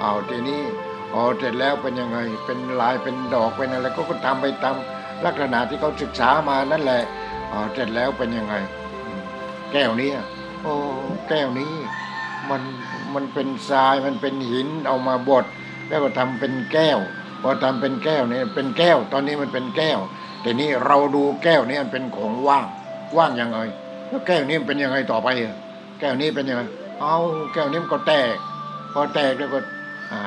[0.00, 0.62] เอาทีนี้
[1.14, 4.76] อ๋อเสร็จแล้วเป็นยังไงเป็นลายเป็นดอกเป็นอะไรก็ก็ทำไปตาม
[5.24, 7.02] ลักษณะที่เขาศึกษามานั่นแหละ
[7.52, 8.54] อ๋อเสร็จแล้วเป็นยังไง
[9.72, 10.10] แก้วนี้
[10.62, 10.74] โอ้
[11.28, 11.72] แก้วนี้
[12.50, 12.62] มัน
[13.14, 15.44] มันเป็นทรายมันเป็นหินเอามาบด
[15.88, 16.98] แล้วก็ทำเป็นแก้ว
[17.42, 19.98] พอทำเป็นแก้วเนี่ยเป็นแก้ว ตอนนี้มันเป็นแก้ว
[20.42, 22.64] แต่นี้เราดูแก้วนี้มันเป็นของว่าง
[23.16, 23.58] ว่างยังไง
[24.08, 25.54] แล้วแก้วนี้มันเป็นยังไงต่อไปอะ
[26.00, 26.62] แก้วนี้เป็นยังไง
[27.00, 27.16] เอา
[27.52, 28.36] แก้วนี้มันก็แตก
[28.92, 29.58] พอแตกแล้วก็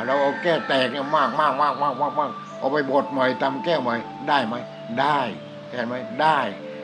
[0.05, 3.95] เราเอาแก้วแตกเนี่ยมากมากมากมากมากมากเอาไปบดใหม่ทำแก้วใหม่
[4.29, 4.55] ได้ไหม
[4.99, 5.19] ได้
[5.69, 6.39] เห็นไหมได้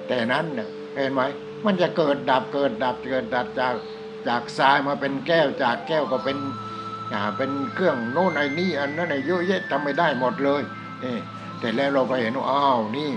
[0.09, 1.21] แต่นั้นเนี่ยเห็นไหม
[1.65, 3.73] มันจะเกิดดับเกิดดับเกิดดับจาก
[4.27, 6.37] จากทรายมาเป็นแก้วจากแก้วก็เป็น
[7.13, 10.61] อ่าเป็นเครื่องโน่นไอ้นี่อันนั้นไอ้เยอะแยะทำไม่ได้หมดเลย
[11.03, 11.15] นี่
[11.59, 13.09] แต่แล้วเราก็เห็นว่าอ้าวนี่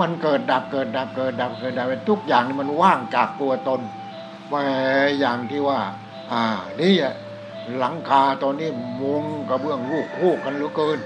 [0.00, 3.80] มันเกิดดับเกิดดับเกิดดับเกิดดับทุกอย่างนี่มันว่างจากตัวตน
[4.52, 4.62] ว่า
[5.18, 5.80] อย่างที่ว่า
[6.32, 6.44] อ่า
[6.80, 6.94] นี่
[7.78, 8.70] หลังคาตอนนี้
[9.00, 10.98] มุงกระเบื้องลูกคู่กันเหลือเกิน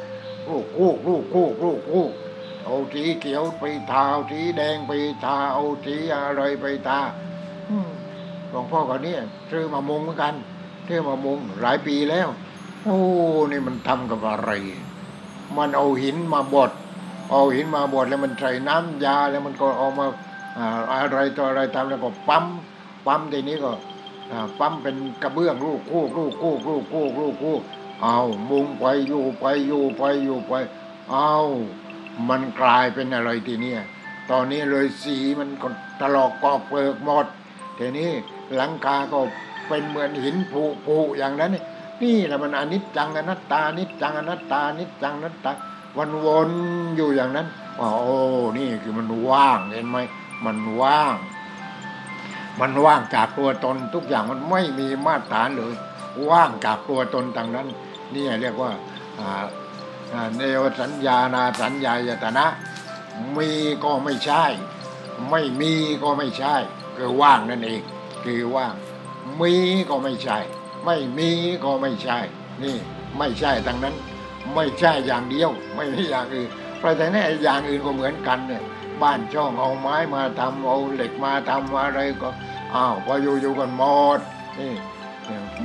[0.49, 2.07] ลูกคู่ลูกคู่ลูกคู่
[2.65, 4.93] เอาสีเขียวไปทาเอาสีแดงไป
[5.25, 7.01] ทาเอาสีอะไรไปทา
[7.71, 7.89] อืม
[8.51, 9.15] หลวงพ่อคนนี้
[9.51, 10.35] ซื้อมามุงเหมือนกัน
[10.87, 12.29] ซื้อมามุงหลายปีแล้ว
[12.85, 12.99] โอ้
[13.51, 14.51] นี่มันทำกับอะไร
[15.57, 16.71] มันเอาหินมาบด
[17.31, 20.07] เอาหินมาบดแล้วมันใส่น้ำยาแล้วมันก็เอามา
[20.59, 22.45] อ่าอะไรต่ออะไรทำแล้วก็ปั๊ม
[23.07, 23.73] ปั๊มทีนี้ก็
[24.31, 27.57] อ่าปั๊มเป็นกระเบื้องลูกคู่ลูกคู่ลูกคู่ลูกคู่
[28.03, 28.19] เอา
[28.51, 30.53] มุงไปอยู่ไปอยู่ไปอยู่ไป
[31.11, 31.35] เอา
[32.29, 33.81] มันกลายเป็นอะไรทีเนี้ย
[34.31, 35.69] ตอนนี้เลยสีมันก็
[36.01, 37.27] ถลอกปอกเปลือกหมด
[37.79, 38.11] ทีนี้
[38.57, 39.19] หลังคาก็
[39.69, 41.51] เป็นเหมือนหินผุผุอย่างนั้น
[42.03, 45.53] นี่แหละมันอนิจจังอนัตตานิจจังอนัตตานิจจังอนัตตา
[45.97, 47.47] วนวนๆอยู่อย่างนั้น
[47.81, 48.19] อ๋อโอ้
[48.59, 49.99] นี่คือมันว่างเห็นไหม
[50.45, 51.15] มันว่าง
[52.61, 55.75] มันว่างจากตัวตนทุกอย่างมันไม่มีมาตรฐานเลย
[56.31, 57.67] ว่างจากตัวตนต่างนั้น
[58.15, 58.71] นี่เรียกว่า
[60.37, 62.47] เนวสัญญานาสัญญายตนะ
[63.37, 63.51] มี
[63.85, 64.45] ก็ไม่ใช่
[65.31, 66.55] ไม่มีก็ไม่ใช่
[66.97, 67.83] คือว่างนั่นเอง
[68.25, 68.75] คือว่าง
[69.41, 69.55] มี
[69.91, 70.39] ก็ไม่ใช่
[70.85, 71.31] ไม่มี
[71.65, 72.19] ก็ไม่ใช่
[72.63, 72.77] นี่
[73.19, 73.95] ไม่ใช่ทั้งนั้น
[74.55, 76.49] ไม่ใช่อย่างเดียว ไม่ใช่อย่างอื่น
[76.79, 78.63] เพราะฉะนั้นอ้อย่างอื่นก็เหมือนกันเนี่ย
[79.03, 82.29] บ้านช่องเอาไม้มาทำเอาเหล็กมาทำอะไรก็
[82.75, 83.83] อ้าวพออยู่อยู่กันหม
[84.17, 84.19] ด
[84.59, 84.73] นี่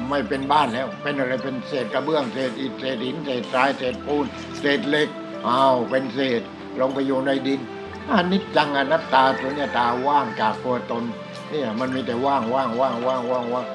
[0.09, 4.25] ไม่เป็นบ้านแล้ว เป็นอะไรเป็นเศษกระเบื้องเศษอิฐเศษหินเศษทรายเศษปูน
[4.59, 5.09] เศษเหล็ก
[5.47, 6.41] อ้าวเป็นเศษ
[6.79, 7.61] ลงไปอยู่ในดิน
[8.09, 11.03] อันนี้จังอนัตตาตัวเนี่ยตาว่างจากตัวตน
[11.49, 13.65] เนี่ยมันมีแต่ว่างว่างว่างว่างว่างว่าง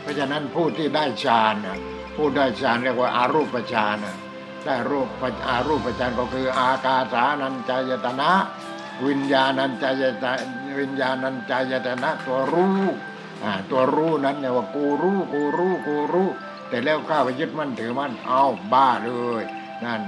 [0.00, 1.78] เพราะฉะนั้นผู้ที่ได้ฌานนะ
[2.16, 4.16] ผู้ได้ฌานเรียกว่าอารูปฌานนะ
[4.64, 5.08] ได้รูป
[5.48, 8.30] อารูปฌานก็คือ อากาสานัญจายตนะ
[9.06, 10.32] วิญญาณัญจายตนะ
[10.78, 12.78] วิญญาณัญจายตนะตัวรู้
[13.70, 16.28] ตัวรู้นั้นเนี่ยว่ากูรู้กูรู้กูรู้
[16.68, 19.10] แต่แล้วข้าไปยึดมั่นถือมั่นเอาบ้าเล
[19.40, 19.42] ย
[19.84, 20.02] นั่น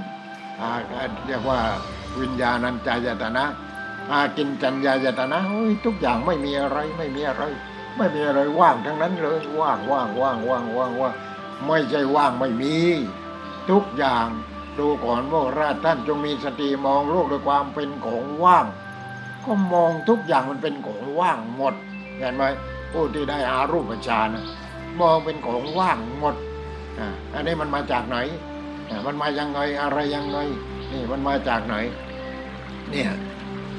[1.27, 1.59] เรียกว่า
[2.19, 3.45] วิญญาณัญจายตนะ
[4.11, 7.43] อากินจัญญายตนะโอ้ยทุกอย่างไม่มีอะไรไม่มีอะไร
[7.97, 11.13] ไม่มีอะไรว่างทั้งนั้นเลยว่างว่างว่างว่างว่างว่าง
[11.67, 12.75] ไม่ใช่ว่างไม่มี
[13.69, 14.27] ทุกอย่าง
[14.79, 18.65] ดูก่อนว่าราชท่านจงมีสติมองโลกด้วยความเป็นของว่าง
[19.45, 21.73] ก็มองทุกอย่างมันเป็นของว่างหมด
[22.17, 22.43] เห็นไหม
[22.91, 24.27] ผู้ที่ได้อารูปฌาน
[24.99, 26.35] มองเป็นของว่างหมด
[27.33, 28.17] อันนี้มันมาจากไหน
[29.05, 30.37] มันมายังไงอะไรยังไง
[30.91, 31.75] นี่มันมาจากไหน
[32.89, 33.11] เนี่ย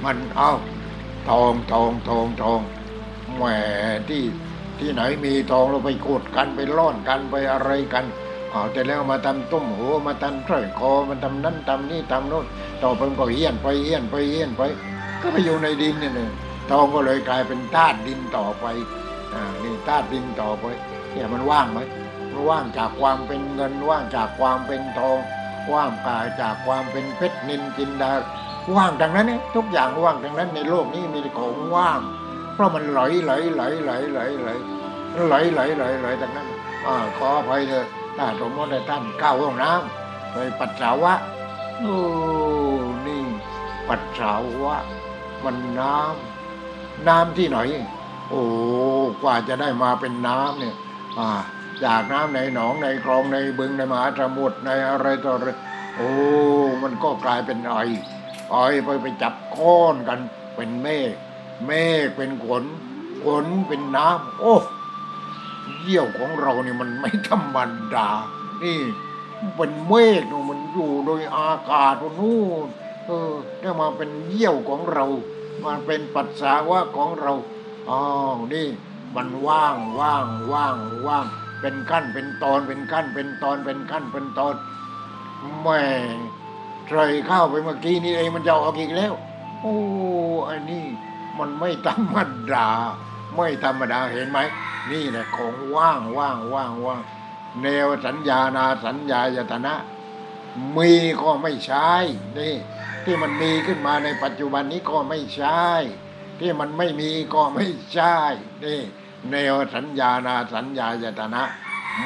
[0.05, 0.51] มันเอา
[1.29, 2.61] ทองทองทองทอง
[3.37, 3.43] แหม
[4.09, 4.23] ที่
[4.79, 8.05] ที่ไหนมีทองเราไปขุดกันไปล่อนกันไปอะไรกัน
[8.51, 12.47] เอาแต่แล้วมาทำตุ้มหัวมาทำสร้อยคอมาทำนั่นทำนี่ทำโน่น
[12.83, 14.63] ต่อไปก็เฮี้ยนไปเฮี้ยนไปเฮี้ยนไป
[15.21, 16.31] ก็ไปอยู่ในดินนี่เลย
[16.71, 18.67] ทองก็เลยกลายเป็นธาตุดินต่อไป
[19.63, 20.65] นี่ธาตุดินต่อไป
[21.13, 21.81] เนี่ยมันว่างไหม
[22.31, 25.19] มันว่างจากความเป็นเงินว่างจากความเป็นทอง
[25.73, 28.13] ว่างกายจากความเป็นเพชรนินจินดา
[28.77, 32.01] ว่างดังนั้นเนี่ยทุกอย่างว่างดังนั้นในโลกนี้มีของว่าง
[32.55, 34.49] เพราะมันไหลไหลไหลไหลไหลไหล
[35.27, 36.49] ไหลไหลไหลไหลดังนั้น
[36.87, 41.15] อขออภัยเถอะถ้าสมมติท่านเข้าห้องน้ำไปปัสสาวะ
[41.79, 41.97] โอ้
[43.07, 43.23] นี่
[43.89, 44.77] ปัสสาวะ
[45.45, 47.59] มันน้ำน้ำที่ไหน
[48.29, 48.43] โอ้
[49.23, 50.77] กว่าจะได้มาเป็นน้ำเนี่ย
[51.19, 51.29] อ่า
[51.85, 55.49] จากน้ำในหนองในคลองในบึงในมหาสมุทรในอะไรต่ออะไร
[55.97, 56.11] โอ้
[56.83, 57.77] มันก็กลายเป็นไอ
[58.51, 60.19] ไอไปไปจับก้อนกัน
[60.57, 61.13] เป็นเมฆ
[61.67, 61.71] เม
[62.05, 62.65] ฆเป็นขน
[63.25, 64.55] ขนเป็นน้ำโอ้
[65.81, 67.57] เยี่ยวของเราเนี่ยมันไม่ธรรม
[67.95, 68.09] ดา
[68.63, 68.79] นี่
[69.57, 72.67] เป็นเมฆนู่นมันอยู่โดยอากาศนู่น
[73.07, 75.07] เออได้มาเป็นเยี่ยวของเรา
[75.65, 77.33] มันเป็นปัสสาวะของเรา
[77.91, 78.03] อ๋อ
[78.55, 78.69] นี่
[79.17, 80.77] มันว่างว่างว่าง
[81.07, 81.27] ว่าง
[81.61, 84.55] เป็นขั้นเป็นตอนเป็นขั้นเป็นตอนเป็นขั้นเป็นตอน
[85.63, 85.83] แม่
[86.89, 89.13] ใส่เข้าไปเมื่อกี้นี่เองมันจะออกอีกแล้ว
[89.61, 89.77] โอ้
[90.49, 90.85] อันนี้
[91.39, 92.17] มันไม่ธรรม
[92.53, 92.69] ดา
[93.37, 94.39] ไม่ธรรมดาเห็นไหม
[94.91, 97.01] นี่แหละของว่างว่างว่างว่าง
[97.63, 99.75] แนวสัญญานาสัญญายตนะ
[100.77, 101.93] มีก็ไม่ใช่
[102.39, 102.55] นี่
[103.05, 105.67] ที่มันมีขึ้นมาในปัจจุบันนี้ก็ไม่ใช่
[106.43, 108.17] ที่มันไม่มีก็ไม่ใช่
[108.65, 108.81] นี่
[109.31, 111.43] เนวสัญญานาสัญญายตนะ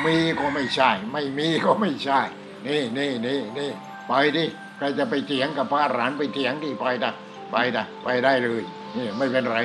[0.05, 2.20] มีก็ไม่ใช่ ไม่มีก็ไม่ใช่
[2.66, 3.70] นี่นี่นี่นี่
[4.07, 4.45] ไปดิ
[4.76, 7.12] ใครจะไปเถียงกับพระอรหันต์ไปเถียงดิไปดะ
[7.51, 8.62] ไปดะไปได้เลย
[8.97, 9.59] นี่ไม่เป็นไร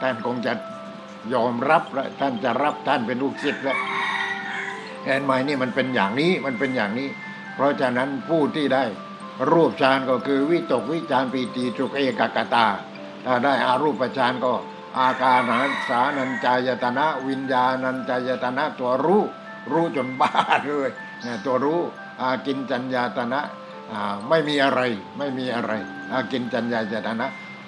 [0.00, 0.52] ท่านคงจะ
[1.32, 3.78] ยอมรับแล้วท่านจะรับท่านเป็นลูกศิษย์แล้ว
[5.04, 7.08] แอนไมนี่มันเป็นอย่างนี้มันเป็นอย่างนี้
[7.54, 8.84] เพราะฉะนั้นผู้ที่ได้
[9.50, 12.66] รูปฌานก็คือวิตกวิจารปีติจุกเอกกตา
[13.24, 14.52] ถ้าได้อารูปฌานก็
[14.98, 19.22] อาการนันสานัญจายตนะ วิญญาณัญจายตนะตัวรู้
[19.72, 20.32] รู้จนบ้า
[20.64, 20.90] เลย
[21.22, 21.80] เนี่ยตัวรู้
[22.20, 23.40] อากินจัญญาตนะ
[24.28, 24.80] ไม่มีอะไร
[25.18, 25.72] ไม่มีอะไร
[26.12, 27.26] อากินจัญญาจตนะ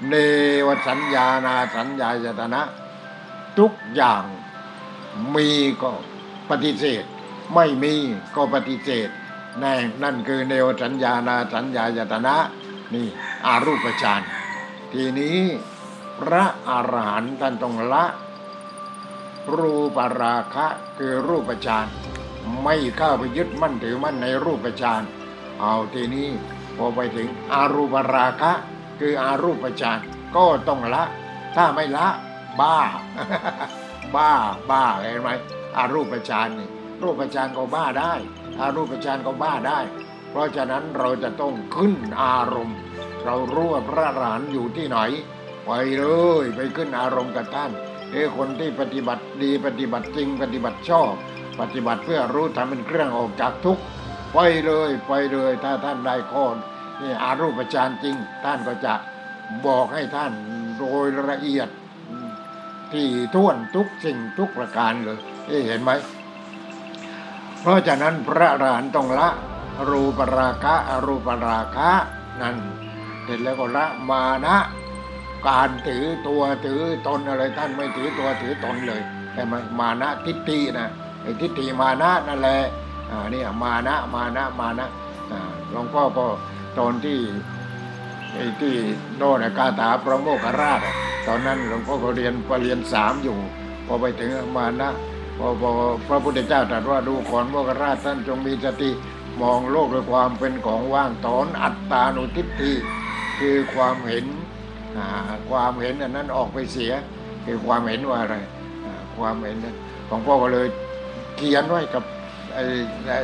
[0.08, 0.14] เน
[0.66, 2.60] วสัญญานาสัญญาจตนะ
[3.58, 4.24] ทุกอย่าง
[5.34, 5.48] มี
[5.82, 5.92] ก็
[6.50, 7.04] ปฏิเสธ
[7.54, 7.94] ไม่มี
[8.34, 9.08] ก็ปฏิเสธ
[9.62, 12.34] นั่นนั่นคือเนวสัญญานาสัญญายตนะ
[12.94, 13.06] นี่
[13.46, 14.20] อารูปฌาน
[14.98, 15.38] ทีนี้
[16.18, 18.04] พระอรหันต์ท่านต้องละ
[19.56, 20.66] รูปราคะ
[20.98, 21.86] คือรูปฌาน
[22.62, 25.02] ไม่เข้าไปยึดมั่นถือมั่นในรูปฌาน
[25.60, 26.28] เอาทีนี้
[26.76, 28.52] พอไปถึงอารูปราคะ
[29.00, 29.98] คืออารูปฌาน
[30.36, 31.04] ก็ต้องละ
[31.56, 32.08] ถ้าไม่ละ
[32.60, 32.78] บ้า
[34.14, 34.32] บ้า
[34.70, 35.30] บ้าเห็นไหม
[35.76, 36.68] อารูปฌานนี่
[37.02, 38.12] รูปฌานก็บ้าได้
[38.60, 39.78] อารูปฌานก็บ้าได้
[40.30, 42.78] เพราะฉะนั้นเราจะต้องขึ้นอารมณ์
[43.24, 44.98] เรารู้ว่าพระอรหันอยู่ที่ไหน
[45.66, 46.06] ไปเล
[46.42, 47.70] ยไปขึ้นอารมณ์กับท่าน
[48.10, 51.12] เอ้คนที่ปฏิบัติดีปฏิบัติจริง ปฏิบัติชอบ
[51.60, 53.82] ปฏิบัติเพื่อรู้ทำเป็นเครื่องออกจากทุกข์
[54.32, 56.44] ไปเลยไปเลยถ้าท่านได้ข้อ
[57.00, 58.94] นี่อารูปฌานจริง ท่านก็จะ
[59.66, 60.32] บอกให้ท่าน
[60.78, 61.68] โดยละเอียด
[62.92, 65.90] ที่ท่วนทุกสิ่งทุกประการเลยเอ้เห็นไหม
[67.60, 69.28] เพราะฉะนั้นพระอรหันต์ต้องละ
[69.88, 71.90] รูปราคะอรูปราคะ
[72.40, 72.56] นั่น
[73.24, 74.56] เสร็จแล้วก็ละมานะ
[75.48, 79.02] การถือตัวถือตนอะไรท่านไม่ถือตัวถือตนเลย
[79.32, 80.88] ใช่ไหมมานะทิฏฐินะ
[81.22, 82.60] ไอ้ทิฏฐิมานะนั่นแหละ
[83.10, 84.86] อ่าเนี่ยมานะมานะมานะ
[85.32, 86.26] อ่าหลวงพ่อก็
[86.78, 87.18] ตอนที่
[88.34, 88.74] ไอ้ที่
[89.16, 90.80] โน่นกาถาพระโมคคัลราช
[91.26, 93.38] ตอนนั้นหลวงพ่อก็เรียนปรริญญาสามอยู่
[93.86, 94.90] พอไปถึงมานะ
[95.38, 95.70] พอพอ
[96.08, 98.90] พระพุทธเจ้าตรัสว่าดูก่อนโมคคัลราชท่านจงมีสติ
[99.40, 102.72] มองโลกด้วยความเป็นของว่างถอนอัตตานุทิฏฐิ
[103.38, 104.24] คือความเห็น
[105.50, 106.92] ความเห็นอันนั้นออกไปเสีย
[107.44, 108.36] คือความเห็นว่าอะไร
[109.16, 109.76] ความเห็นนั้น
[110.08, 110.66] ของพ่อก็เลย
[111.36, 112.04] เขียนไว้กับ
[112.54, 112.64] ไอ้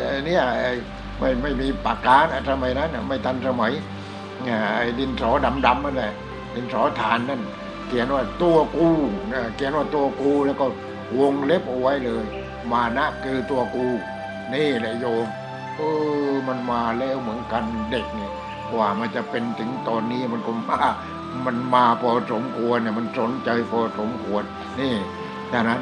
[0.07, 0.73] ไอ้เนี่ยไอ้
[1.19, 3.73] ไม่ไม่มีปากกานะสมัยนั้นน่ะไม่ทันสมัย
[4.77, 5.31] ไอ้ดินสอ
[5.67, 6.13] ดำๆนั่นแหละ
[6.55, 7.41] ดินสอฐานนั่น
[7.87, 8.89] เขียนว่าตัวกู
[9.57, 10.67] เขียนว่าตัวกูแล้วก็
[11.19, 12.25] วงเล็บเอาไว้เลย
[12.73, 13.87] มานะคือตัวกู
[14.53, 15.27] นี่แหละโยม
[15.77, 15.81] เอ
[16.29, 18.33] อมันมาแล้วเหมือนกันเด็กเนี่ย
[18.73, 20.79] กว่ามันจะเป็นถึงตอนนี้มันก็มา
[21.47, 24.43] มันมาพอสมควรเนี่ยมันสนใจพอสมควร
[24.81, 24.95] นี่
[25.53, 25.81] ฉะนั้น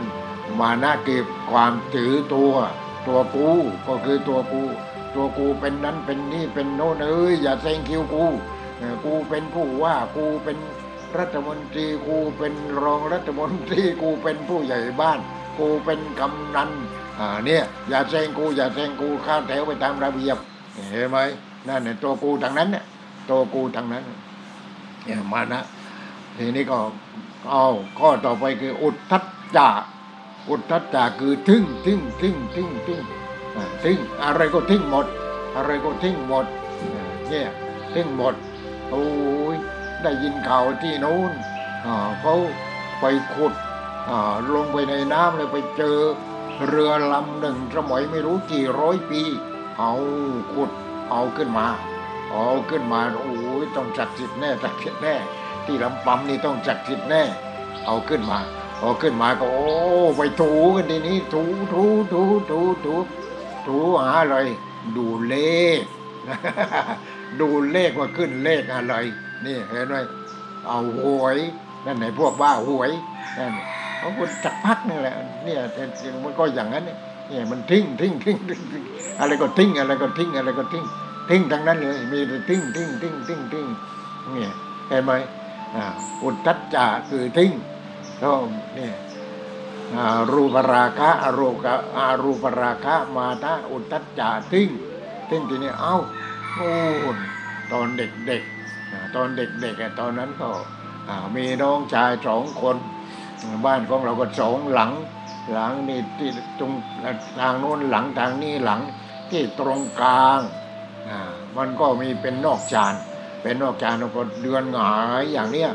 [0.61, 2.53] มาหนะคือความถือตัว
[3.07, 3.49] ตัวกู
[3.87, 4.63] ก็คือตัวกู
[5.15, 8.25] ตัวกูเป็นนั้นเป็นนี่เป็นโน่นเอ้ยอย่าเซ็งคิวกู
[8.79, 10.59] เออกูเป็นผู้ว่ากูเป็น
[11.19, 15.19] รัฐมนตรีกูเป็นรองรัฐมนตรีกูเป็นผู้ใหญ่บ้าน
[15.59, 16.71] กูเป็นกำนัน
[17.19, 20.37] อ่าเนี่ยอย่าเซ็งกูอย่าเซ็งกูข้าแถวไปตามระเบียบ
[20.91, 21.19] เห็นไหม
[21.67, 22.85] นั่นเนี่ยตัวกูทางนั้นเนี่ย
[23.31, 24.05] ตัวกูทางนั้น
[25.05, 25.61] เนี่ยมานะ
[26.37, 26.79] ทีนี้ก็
[27.51, 27.67] เอา
[27.99, 29.25] ข้อต่อไปคืออุทธัจ
[29.57, 29.69] จะ
[30.49, 33.01] อุทธัจจะคือทึ่งทึ่งทึ่งทึ่งทึ่ง
[33.85, 35.07] ทึ่งอะไรก็ทึ่งหมด
[35.57, 36.47] อะไรก็ทึ่งหมด
[37.29, 37.49] เนี่ย
[37.95, 38.35] ทึ่งหมด
[38.91, 39.05] โอ้
[39.55, 39.57] ย
[40.03, 41.33] ได้ยินข่าวที่นู้น
[42.21, 42.37] เขา
[43.01, 43.05] ไป
[43.35, 43.53] ขุด
[44.55, 45.99] ลงไปในน้ำเลยไปเจอ
[46.67, 49.23] เรือลำหนึ่งสมัยไม่รู้กี่ร้อยปี
[49.79, 49.93] เอา
[50.53, 50.71] ขุด
[51.11, 51.67] เอาขึ้นมา
[52.31, 53.33] เอาขึ้นมาโอ้
[53.63, 55.15] ยต้องจักดิ์สิทธิ์แน่จักดิ์สิทธิ์แน่
[55.65, 57.23] ที่ลำปั๊มนี่ต้องจักดิ์สิทธิ์แน่
[57.87, 58.39] เอาขึ้นมา
[58.81, 59.69] เอาขึ้นมาก็โอ้
[60.17, 61.43] ไปถูกันทีนี้ถู
[61.73, 62.95] ถูถูถูถู
[63.67, 64.37] ถูหาอะไร
[64.97, 65.35] ดูเล
[65.81, 65.83] ข
[67.41, 68.95] ดูเลขว่าขึ้นเลขอะไร
[69.45, 69.97] นี่เห็นไหม
[70.67, 71.39] เอาหวย
[71.85, 72.91] นั่นไหนพวกบ้าหวย
[73.39, 73.53] นั่น
[73.99, 75.83] เขาคนจักพักนี่แหละเนี่ยแต่
[76.25, 76.99] มันก็อย่างนั้นเนี่ย
[77.29, 78.83] เนี่ยมันทิ้งทิ้งทิ้งทิ้ง
[79.21, 80.85] อะไรก็ทิ้งอะไรก็ทิ้งอะไรก็ทิ้ง
[81.31, 83.67] ทิ้งทั้งนั้นเลยมีแต่ทิ้งทิ้งทิ้งทิ้งทิ้ง
[84.33, 84.53] เนี่ย
[84.89, 85.13] เห็นไหม
[85.77, 85.85] อ่า
[86.23, 87.53] อุทธัจจะคือทิ้ง
[88.21, 88.39] แล้ว
[88.75, 88.95] เนี่ย
[89.95, 91.57] อ่ารูปราคะอรูป
[91.97, 94.69] อารูปราคะมาตะอุทธัจจะทิ้ง
[95.31, 95.97] ทิ้งทีนี้เอ้า
[96.55, 96.71] โอ้
[97.73, 100.49] ตอนเด็กๆตอนเด็กๆอะตอนนั้นก็
[101.37, 102.77] มีน้องชายสองคน
[103.65, 104.93] บ้านของเราก็สองหลัง
[105.53, 106.73] หลังนี่ที่ตรง
[107.39, 108.81] ทางโน้นหลังทางนี้หลัง
[109.31, 110.41] ที่ตรงกลาง
[111.09, 111.21] อ่า
[111.57, 112.95] มันก็มีเป็นนอกจาน
[113.43, 115.71] เป็นนอกจานเราก็เดือนหงายอย่างเนี้ย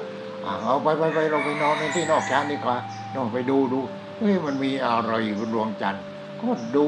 [0.45, 2.75] อ่าเอาไปไปไปเราไปนอนในที่นอกจานดีกว่า
[3.13, 3.79] ลองไปดูดู
[4.17, 6.03] เฮ้ยมันมีอะไรอยู่บนดวงจันทร์
[6.41, 6.87] ก็ดู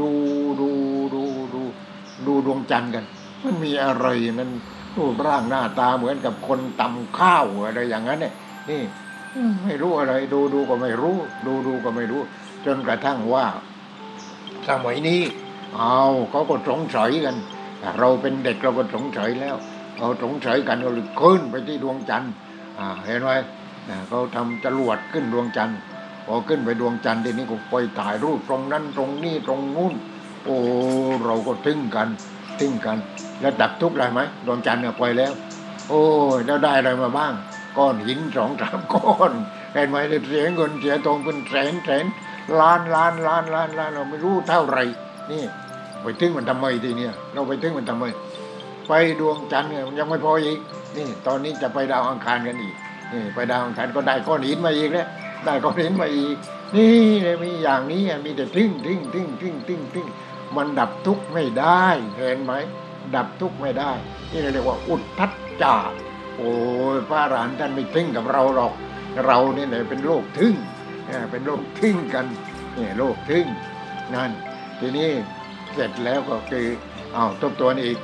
[0.00, 0.10] ดู
[0.60, 0.70] ดู
[1.14, 1.22] ดู
[1.54, 1.62] ดู
[2.26, 3.04] ดูดวงจันทร์กัน
[3.42, 4.06] มันมีอะไร
[4.38, 4.50] มัน
[4.96, 8.32] รูปร่างหน้าตาเหมือนกับคนตำข้าวอะไรอย่างนั้นเนี่ย
[8.70, 8.80] นี่
[9.64, 11.16] ไม่รู้อะไร ดูดูก็ไม่รู้
[11.46, 12.22] ดูดูก็ไม่รู้
[12.66, 13.46] จนกระทั่งว่า
[14.68, 15.20] สมัยนี้
[15.76, 17.36] เอาเขาก็สงสัยกัน
[17.98, 19.56] เราเป็นเด็กเราก็สงสัยแล้ว
[19.98, 22.32] เราสงสัยกันเราเลยขึ้นไปที่ดวงจันทร์
[22.78, 23.30] อ่าเห็นไหม
[23.88, 25.78] อ่าเขาทำจรวดขึ้นดวงจันทร์
[26.26, 29.94] พอขึ้นไปดวงจันทร์ทีนี้ก็ไปถ่ายรูปตรงนั้นตรงนี้ตรงนู้น
[30.44, 30.56] โอ้
[31.24, 32.08] เราก็ทึ่งกัน
[32.60, 32.98] ทึ่งกัน
[33.40, 35.32] แล้วดับทุกข์อะไรไหมดวงจันทร์เนี่ยไปแล้ว
[35.88, 36.02] โอ้
[36.36, 37.32] ยแล้วได้อะไรมาบ้าง
[37.78, 39.32] ก้อนหินสองสามก้อน
[39.74, 42.06] เห็นไหมได้เสียเงินเสียทองเป็นแสนแสน
[42.60, 44.78] ล้านล้านล้านล้านล้านเราไม่รู้เท่าไหร
[45.30, 45.42] นี่
[46.02, 48.04] ไปถึงมันทำไมทีเนี่ย เราไปถึงมันทำไม
[48.88, 50.58] ไปดวงจันทร์เนี่ยมันยังไม่พออีก
[50.96, 52.74] นี่ ตอนนี้จะไปดาวอังคารกันอีก
[53.12, 55.06] นี่ไปดาวอังคารก็ได้ก้อนหินมาอีกแล้ว
[55.44, 56.36] ได้ก้อนหินมาอีก
[56.76, 60.06] นี่เลยมีอย่างนี้มีแต่ทิ้งทิ้งทิ้งทิ้งทิ้งทิ้ง
[60.56, 61.84] มันดับทุกข์ไม่ได้
[62.16, 62.52] เห็นไหม
[63.14, 63.90] ดับทุกข์ไม่ได้
[64.30, 65.76] นี่เรียกว่าอุทธัจจา
[66.36, 66.52] โอ้
[66.94, 68.72] ยพระอรหันต์ท่านไม่ทึ่งกับเราหรอก
[69.26, 70.54] เราเนี่ยแหละเป็นโลกทึ่ง
[71.30, 72.26] เป็นโลกทึ่งกัน
[72.74, 73.46] เนี่ยโลกทึ่ง
[74.14, 74.30] นั่น
[74.80, 75.10] ทีนี้
[75.72, 76.66] เสร็จแล้วก็คือ
[77.16, 77.98] อ้าวทบทวนอีก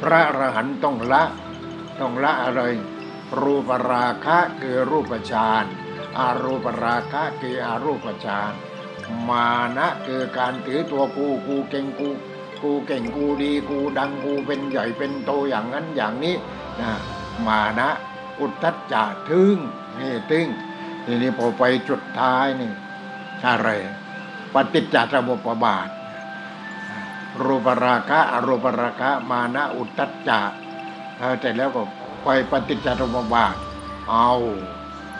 [0.00, 1.22] พระอรหันต์ต้องละ
[2.00, 2.62] ต้องละอะไร
[3.40, 5.64] รูปราคะคือรูปฌาน
[6.18, 8.52] อารูปราคะคืออารูปฌาน
[9.28, 12.08] มานะคือการถือตัวกูกูเก่งกู
[12.62, 16.34] กูเก่งกูดีกูดังกูเป็นใหญ่เป็นโตอย่างนั้นอย่างนี้
[16.80, 16.92] นะ
[17.46, 17.88] มานะ
[18.40, 19.56] อุทธัจจะทึ่ง
[19.98, 20.46] นี่ทึ่ง
[21.04, 22.70] ทีนี้พอไปจุดท้ายนี่
[23.44, 23.68] อะไร
[24.54, 25.88] ปฏิจจสมุปบาท
[27.44, 30.40] รูปราคะอรูปราคะมานะอุทธัจจะ
[31.40, 31.82] เสร็จแล้วก็
[32.24, 33.54] ไปปฏิจจสมุปบาท
[34.10, 34.32] เอา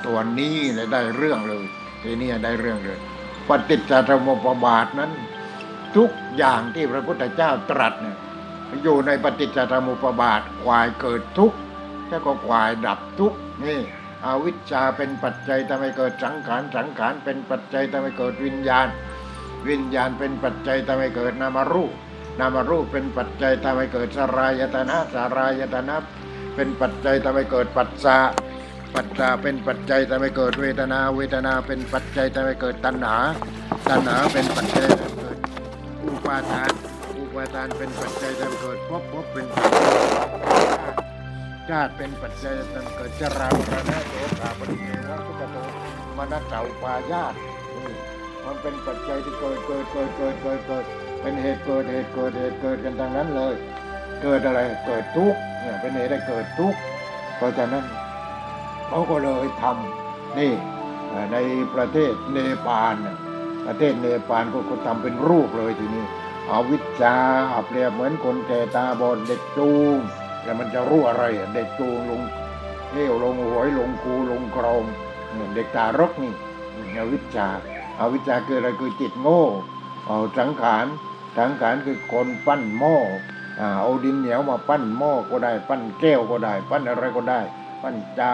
[0.06, 1.64] ตัวนี้เลยได้เรื่องเลย
[2.02, 2.98] ทีนี้ได้เรื่องเลย
[3.48, 5.10] ปฏิจจสมุปบาทนั้น
[5.96, 8.18] ทุกอย่างที่พระพุทธเจ้าตรัสเนี่ย
[8.82, 11.58] อยู่ในปฏิจจสมุปบาทควายเกิดทุกข์
[12.08, 13.80] แล้วก็ควายดับทุกข์นี่
[14.24, 18.86] อวิชชาเป็นปัจจัยทำให้เกิดสังขารสังขารเป็นปัจจัยทำให้เกิดวิญญาณ
[19.68, 21.92] วิญญาณเป็นปัจจัยทำให้เกิดนามรูป
[22.40, 25.96] นามรูปเป็นปัจจัยทำให้เกิดสรายตนะสรายตนะ
[26.54, 28.18] เป็นปัจจัยทำให้เกิดปัจจา
[28.94, 33.16] ปัจจาเป็นปัจจัยทำให้เกิดเวทนา เวทนาเป็นปัจจัยทำให้เกิดตัณหา
[33.88, 35.36] ตัณหาเป็นปัจจัยทำให้เกิด
[36.04, 39.94] อุปาทานาทานเป็นปัจจัยทำเกิดพภพบเป็นปัจจัย
[41.68, 45.56] ชาติเป็นปัจจัยทำเกิดจรามรณะโสกาปริเทวะทุกขโท
[46.18, 47.34] มนัสสาอุปายาต
[48.44, 50.84] มันเป็นปัจจัยที่เกิดเกิดเกิดเกิดเกิดเกิด
[51.20, 53.54] เป็นเหตุเกิดเหตุเกิดเหตุเกิดกันทางนั้นเลย
[54.22, 56.78] เกิดอะไรเกิดทุกข์เนี่ยเป็นเหตุให้เกิดทุกข์
[57.36, 57.84] เพราะฉะนั้น
[58.88, 60.52] เขาก็เลยทำนี่
[61.32, 61.36] ใน
[61.74, 62.94] ประเทศเนปาล
[63.66, 66.04] ประเทศเนปาลก็ก็ทำเป็นรูปเลยทีนี้
[66.48, 67.16] อาวิชชา
[67.66, 69.96] เปรียบเหมือนคนแก่ตาบอดเด็กจูง
[70.42, 71.24] แล้วมันจะรู้อะไร
[71.54, 72.22] เด็กจูงลง
[72.88, 74.84] เที่ยวลงหวยลงคูลงกรง
[75.54, 76.32] เด็กตารกนี่
[76.92, 77.48] เอาวิชชา
[77.96, 79.42] เอาวิชชาคืออะไรคือจิตโง่
[80.06, 80.86] เอาสังขาร
[81.38, 82.96] สังขารคือคนปั้นหม้อ
[83.80, 87.40] เอาดินเหนียวมาปั้นหม้อก็ได้ ปั้นแก้วก็ได้ ปั้นอะไรก็ได้
[87.82, 88.32] ปั้นจา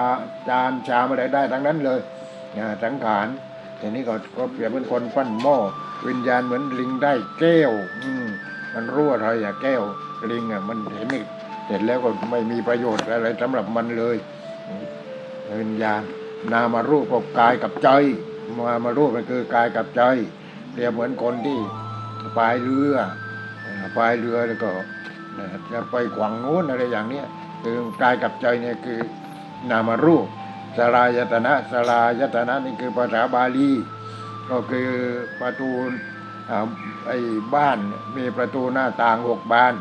[0.49, 2.01] จานชามอะไรได้ทั้งนั้นเลย
[2.85, 3.27] สังขาร
[3.81, 5.57] ทีนี้ก็ก็เปรียบเป็นคนปั้นหม้อ
[6.09, 7.73] วิญญาณเหมือนลิงได้แก้ว
[8.03, 8.27] อืม
[8.75, 9.83] มันรู้อะไรอะแก้ว
[10.31, 11.09] ลิงอะ มันเห็น
[11.67, 14.17] เสร็จแล้วก็ไม่มีประโยชน์อะไรสำหรับมันเลย
[15.61, 16.03] วิญญาณ
[16.53, 17.89] นามารูปก็กายกับใจ
[18.67, 20.03] มามารูปมันคือกายกับใจ
[20.73, 21.59] เปรียบเหมือนคนที่
[22.37, 22.95] พายเรือ
[23.65, 24.71] อ่าพายเรือแล้วก็
[25.73, 27.27] จะไปขวางโน้นอะไรอย่างเนี้ย
[27.63, 28.99] คือกายกับใจเนี่ยคือ
[29.71, 30.27] นามารูป
[30.79, 33.71] สลายตนะสลายตนะนี่คือภาษาบาลี
[34.51, 34.89] ก็คือ
[35.41, 35.71] ประตู
[36.51, 36.67] อ่า
[37.07, 37.19] ไอ้
[37.55, 37.79] บ้าน
[38.17, 39.75] มีประตูหน้าต่างหกบาน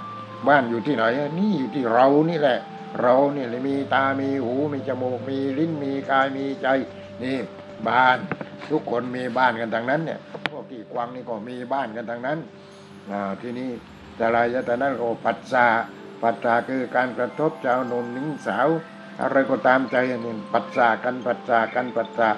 [0.47, 1.03] บ้านอยู่ที่ไหน
[1.39, 2.59] นี่อยู่ที่เรานี่แหละ
[3.01, 6.67] เราเนี่ยเลยมีตามีหูมีจมูกมีลิ้นมีกายมีใจ
[7.23, 7.37] นี่
[7.87, 8.17] บ้าน
[8.69, 10.19] ทุกคนมีบ้านกันทางนั้นเนี่ย
[10.51, 12.37] พวกที่กวางนี่ก็มีบ้านกันทางนั้น
[13.11, 13.69] อ่าทีนี้
[14.19, 15.65] สลายตนะก็ปัสสา
[16.21, 18.67] ปัสสาคือการกระทบเจ้าหนุ่มหญิงสาว
[19.21, 22.29] อะไรก็ตามใจอันนี้ปัสสากันปัสสากันปัสสา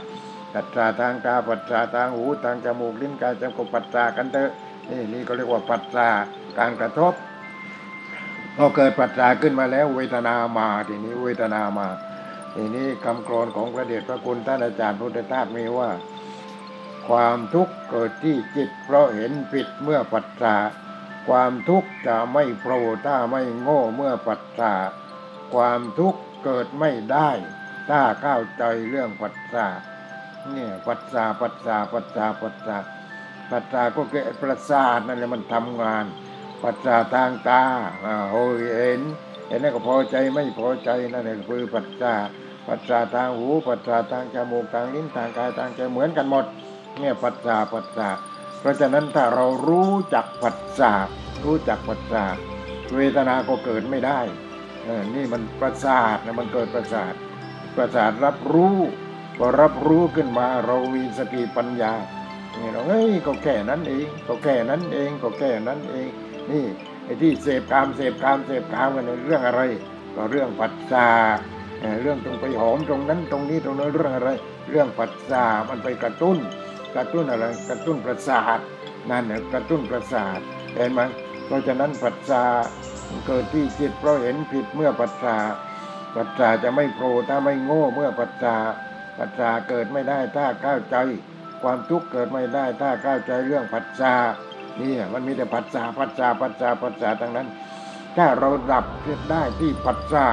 [0.53, 4.51] ปัสสาทางตาปัสสาทางหูทางจมูกลิ้นกายใจก็ปัสสากันเถอะ
[4.89, 6.07] นี่นี่ก็เรียกว่าปัสสา
[6.59, 7.13] การกระทบ
[8.55, 11.88] พอเกิดปัจจาขึ้นมาแล้วเวทนามาทีนี้เวทนามา
[12.55, 15.89] ทีนี้คำกรอนของพระเดชพระคุณท่านอาจารย์พุทธทาสมีว่า
[17.07, 20.55] ความทุกข์เกิดที่จิต เพราะเห็นผิดเมื่อปัจจา
[21.28, 24.73] ความทุกข์จะไม่โผล่ถ้าไม่โง่เมื่อปัจจา
[25.53, 27.29] ความทุกข์ เกิดไม่ได้
[27.89, 29.67] ถ้าเข้าใจเรื่องปัจจา
[30.51, 32.77] เนี่ยปัจจาปัจจาปัจจาปัจจา
[33.51, 36.05] ปัจจาก็คือประสาทนั่นแหละมันทำงาน
[36.63, 37.63] ปัจจาทางตา
[38.31, 39.01] โอ้ยเห็น
[39.47, 42.13] เห็นแล้วก็พอใจไม่พอใจนั่นแหละคือปัจจา
[42.67, 46.45] ปัจจาทางหู ปัจจาทางจมูกทางลิ้นทางกายทางใจเหมือนกันหมด
[46.99, 48.09] เนี่ยปัจจาปัจจา
[48.59, 50.93] เพราะฉะนั้นถ้าเรารู้จักปัจจา
[51.45, 52.25] รู้จักปัจจา
[52.95, 54.19] เวทนาก็เกิดไม่ได้
[55.15, 57.13] นี่มันประสาทนะมันเกิดประสาท
[57.75, 58.77] ประสาทรับรู้
[59.38, 61.93] พอรับรู้ขึ้นมาเรามีสติปัญญา
[62.57, 66.07] นี่เราเฮ้ยก็แค่นั้นเองก็แค่นั้นเองก็แค่นั้นเอง
[66.51, 66.65] นี่
[67.05, 69.61] ไอ้ที่เสพกามเสพกามเสพกามกันเนี่ยเรื่องอะไร
[70.15, 71.07] ก็เรื่องปัจจา
[71.79, 74.29] เอ่อเรื่องตรงไปหอมตรงนั้นตรงนี้ตรงนั้นเรื่องอะไร
[74.69, 76.38] เรื่องปัจจามันไปกระตุ้น
[76.95, 78.59] กระตุ้นอะไร กระตุ้นประสาท
[79.09, 80.39] นั่นเนี่ยกระตุ้นประสาท
[80.75, 81.01] เห็นไหม
[81.45, 82.43] เพราะฉะนั้นปัจจา
[83.27, 85.37] เกิดที่จิตเพราะเห็นผิดเมื่อปัจจา
[86.15, 88.55] ปัจจาจะไม่โผล่ถ้าไม่โง่เมื่อปัจจา
[89.17, 90.95] ปัจจาเกิดไม่ได้ถ้าเข้าใจ
[91.63, 94.13] ความทุกข์เกิดไม่ได้ถ้าเข้าใจเรื่องปัจจา
[94.79, 97.47] นี่มันมีแต่ปัจจาปัจจาปัจจาปัจจาทั้งนั้น
[98.17, 98.85] ถ้าเราดับ
[99.31, 100.25] ได้ที่ปัจจา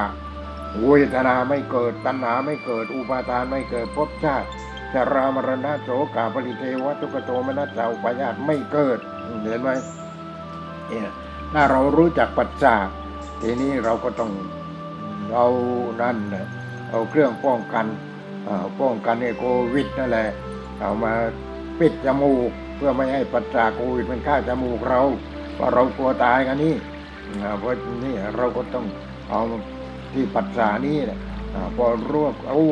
[0.86, 4.48] เวทนาไม่เกิดตัณหาไม่เกิดอุปาทานไม่เกิดภพชาติ
[4.90, 8.98] แต่รามรณะโสกาปริเทวทุกโทมนัสสาอุปายาตไม่เกิด
[9.42, 9.70] เห็นไหม
[10.88, 11.10] เนี่ย
[11.57, 12.74] ถ้าเรารู้จักปัจจา
[13.40, 14.30] ทีนี้เราก็ต้อง
[15.34, 15.48] เอา
[16.00, 16.16] นั่น
[16.90, 17.86] เอาเครื่องป้องกัน
[18.80, 19.44] ป้องกันไอ้โค
[19.74, 20.28] วิดนั่นแหละ
[20.80, 21.12] เอามา
[21.80, 25.00] ปิดจมูก เพื่อไม่ให้ปัจจาโควิดมันฆ่าจมูกเรา
[25.55, 26.74] เพราะเรากลัวตายกันนี่
[27.59, 27.70] เพราะ
[28.05, 28.86] นี่เราก็ต้อง
[29.30, 29.40] เอา
[30.12, 30.96] ที่ปัจจานี้
[31.76, 32.68] พอรู้ว่าโอ้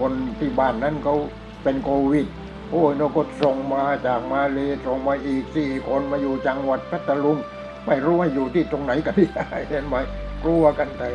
[0.00, 1.14] คนที่บ้านนั้นเขา
[1.62, 2.26] เป็นโควิด
[2.70, 7.38] โอ้ยเราก็ส่งมาจากมาเลยส่งมาอีกสี่คนมาอยู่จังหวัดพัทลุง
[7.86, 9.28] ไม่รู้ว่าอยู่ที่ตรงไหนกันที่
[9.68, 9.96] เห็นไหม
[10.44, 11.08] กลัวกันแต่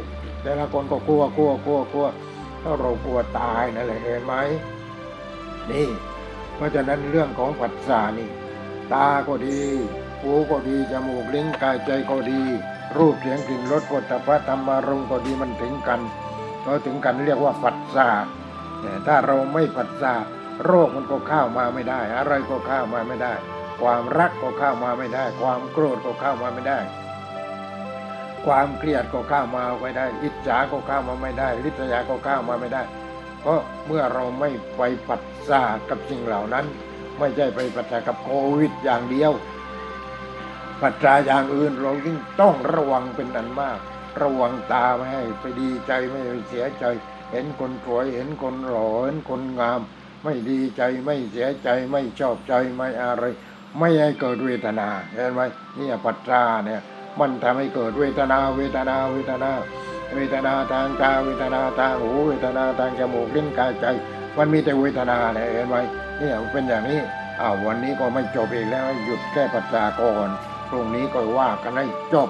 [0.43, 2.07] แต่ละคนก็กลัวกลัวกลัวกลัว
[2.63, 4.33] ถ้าเรากลัวตายนั่นแหละเห็นไหม
[5.71, 5.87] นี่
[6.55, 8.29] เพราะฉะนั้นเรื่องของปัจจานี่
[8.93, 9.61] ตาก็ดี
[10.21, 12.41] หูก็ดีจมูกลิ้นกายใจก็ดี
[12.97, 15.99] รูปเสียงกลิ่นรสผลิตภัณฑ์ธรรมารมณ์ก็ดีมันถึงกัน
[16.63, 18.09] เราถึงกันเรียกว่าปัจจา
[18.81, 20.13] แต่ถ้าเราไม่ปัจจา
[20.65, 23.33] โรคมันก็เข้ามาไม่ได้ อะไรก็เข้ามาไม่ได้
[23.81, 26.79] ความรักก็เข้ามาไม่ได้ ความโกรธก็เข้ามาไม่ได้
[28.45, 32.83] ความเครียดก็เข้ามาไม่ได้ อิจฉาก็เข้ามาไม่ได้ริษยาก็เข้ามาไม่ได้
[33.41, 36.65] เพราะเมื่อเราไม่ไปปัสสากับสิ่งเหล่านั้น
[37.19, 39.31] ไม่ใช่ไปปัสสากับโควิดอย่างเดียว
[40.81, 43.79] ปัจจัยอย่างอื่นเรายิ่งต้องระวังเป็นอันมาก
[44.21, 46.85] ระวังตาไม่ให้ไปดีใจไม่ให้เสียใจ
[47.31, 49.81] เห็นคนสวยเห็นคนหล่อเห็นคนงาม
[50.23, 53.23] ไม่ดีใจไม่เสียใจไม่ชอบใจไม่อะไร
[53.79, 55.41] ไม่ให้เกิดเวทนาเห็นไหม
[55.77, 56.81] นี่ปัจจาเนี่ย
[57.19, 59.51] มันทำให้เกิดเวทนาเวทนาเวทนา
[60.13, 63.85] เวทนาทางตาเวทนาทางหูเวทนาทางจมูกลิ้นกายใจ
[64.37, 65.75] มันมีแต่เวทนาเนี่ยเห็นไหม
[66.19, 67.01] นี่เป็นอย่างนี้
[67.41, 70.29] อ้าววันนี้ก็ไม่จบอีกแล้วหยุดแค่ปัจจาก่อน
[70.69, 72.29] พรุ่งนี้ก็ว่ากันให้จบ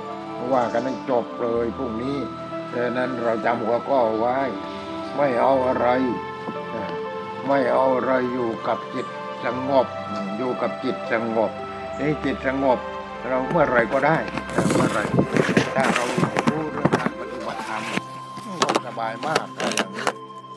[0.54, 2.18] ว่ากันให้จบเลยพรุ่งนี้
[2.74, 4.38] ดังนั้นเราจำหัวข้อไว้
[5.16, 5.88] ไม่เอาอะไร
[7.48, 9.08] ไม่เอาอะไรอยู่กับจิต
[9.46, 9.88] สงบ
[10.38, 11.52] อยู่กับจิตสงบ
[12.00, 12.80] นี่จิตสงบ
[13.28, 14.18] เราเมื่อไรก็ได้
[14.76, 15.00] เมื่อไร
[15.76, 16.06] ถ้าเรา
[16.50, 17.82] รู้เรื่องการปฏิบัติธรรม
[18.62, 20.08] ก็สบายมากอย่างนี้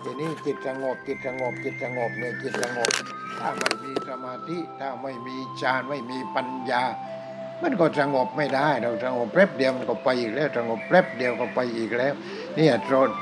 [0.03, 2.91] ทีนี้จิตสงบจิตสงบจิตสงบเนี่ยจิตสงบ
[3.39, 6.83] ถ้าไม่มีสมาธิถ้าไม่มีฌานไม่มีปัญญา
[7.63, 12.15] มันก็สงบไม่ได้ เราสงบแป๊บเดียวมันก็ไปอีกแล้วสงบแป๊บเดียวก็ไปอีกแล้ว
[12.57, 12.73] เนี่ย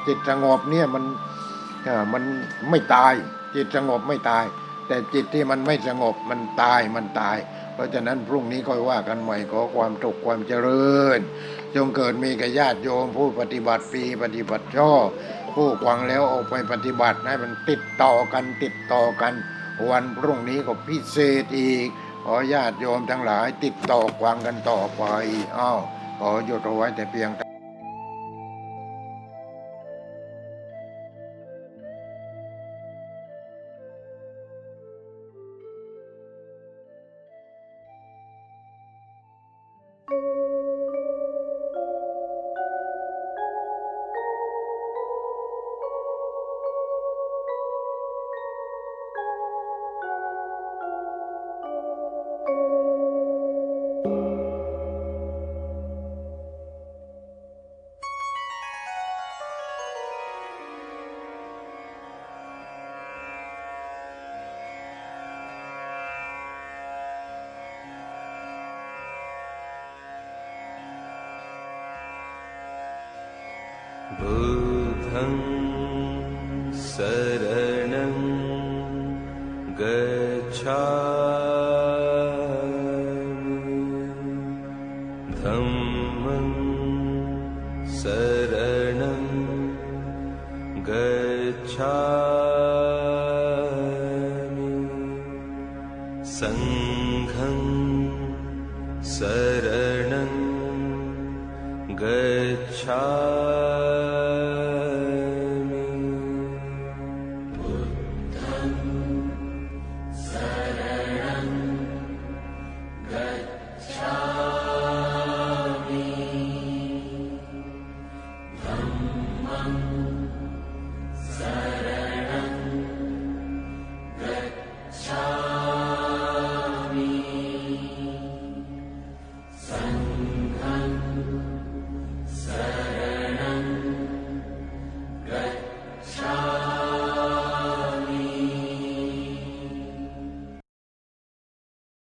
[0.07, 1.05] จิตสงบเนี่ยมัน
[2.13, 2.23] มัน
[2.71, 3.15] ไม่ตาย
[3.55, 4.45] จิตสงบไม่ตาย
[4.87, 7.37] แต่จิตที่มันไม่สงบมันตายมันตาย
[7.75, 11.21] เพราะฉะนั้นพรุ่งนี้ค่อยว่ากันใหม่ขอความสุขความเจริญ
[11.75, 15.07] จงเกิดมีกับญาติโยมผู้ปฏิบัติฟรีปฏิบัติชอบ
[15.55, 19.33] ผู้ควังแล้วออกไปปฏิบัติให้มันติดต่อกันติดต่อกัน
[19.91, 21.89] วันพรุ่งนี้ก็พิเศษอีก
[22.25, 25.03] ขอญาติโยมทั้งหลายติดต่อควังกันต่อไป
[25.59, 25.81] อ้าว
[26.21, 27.31] ขอหยุดเอาไว้แต่เพียง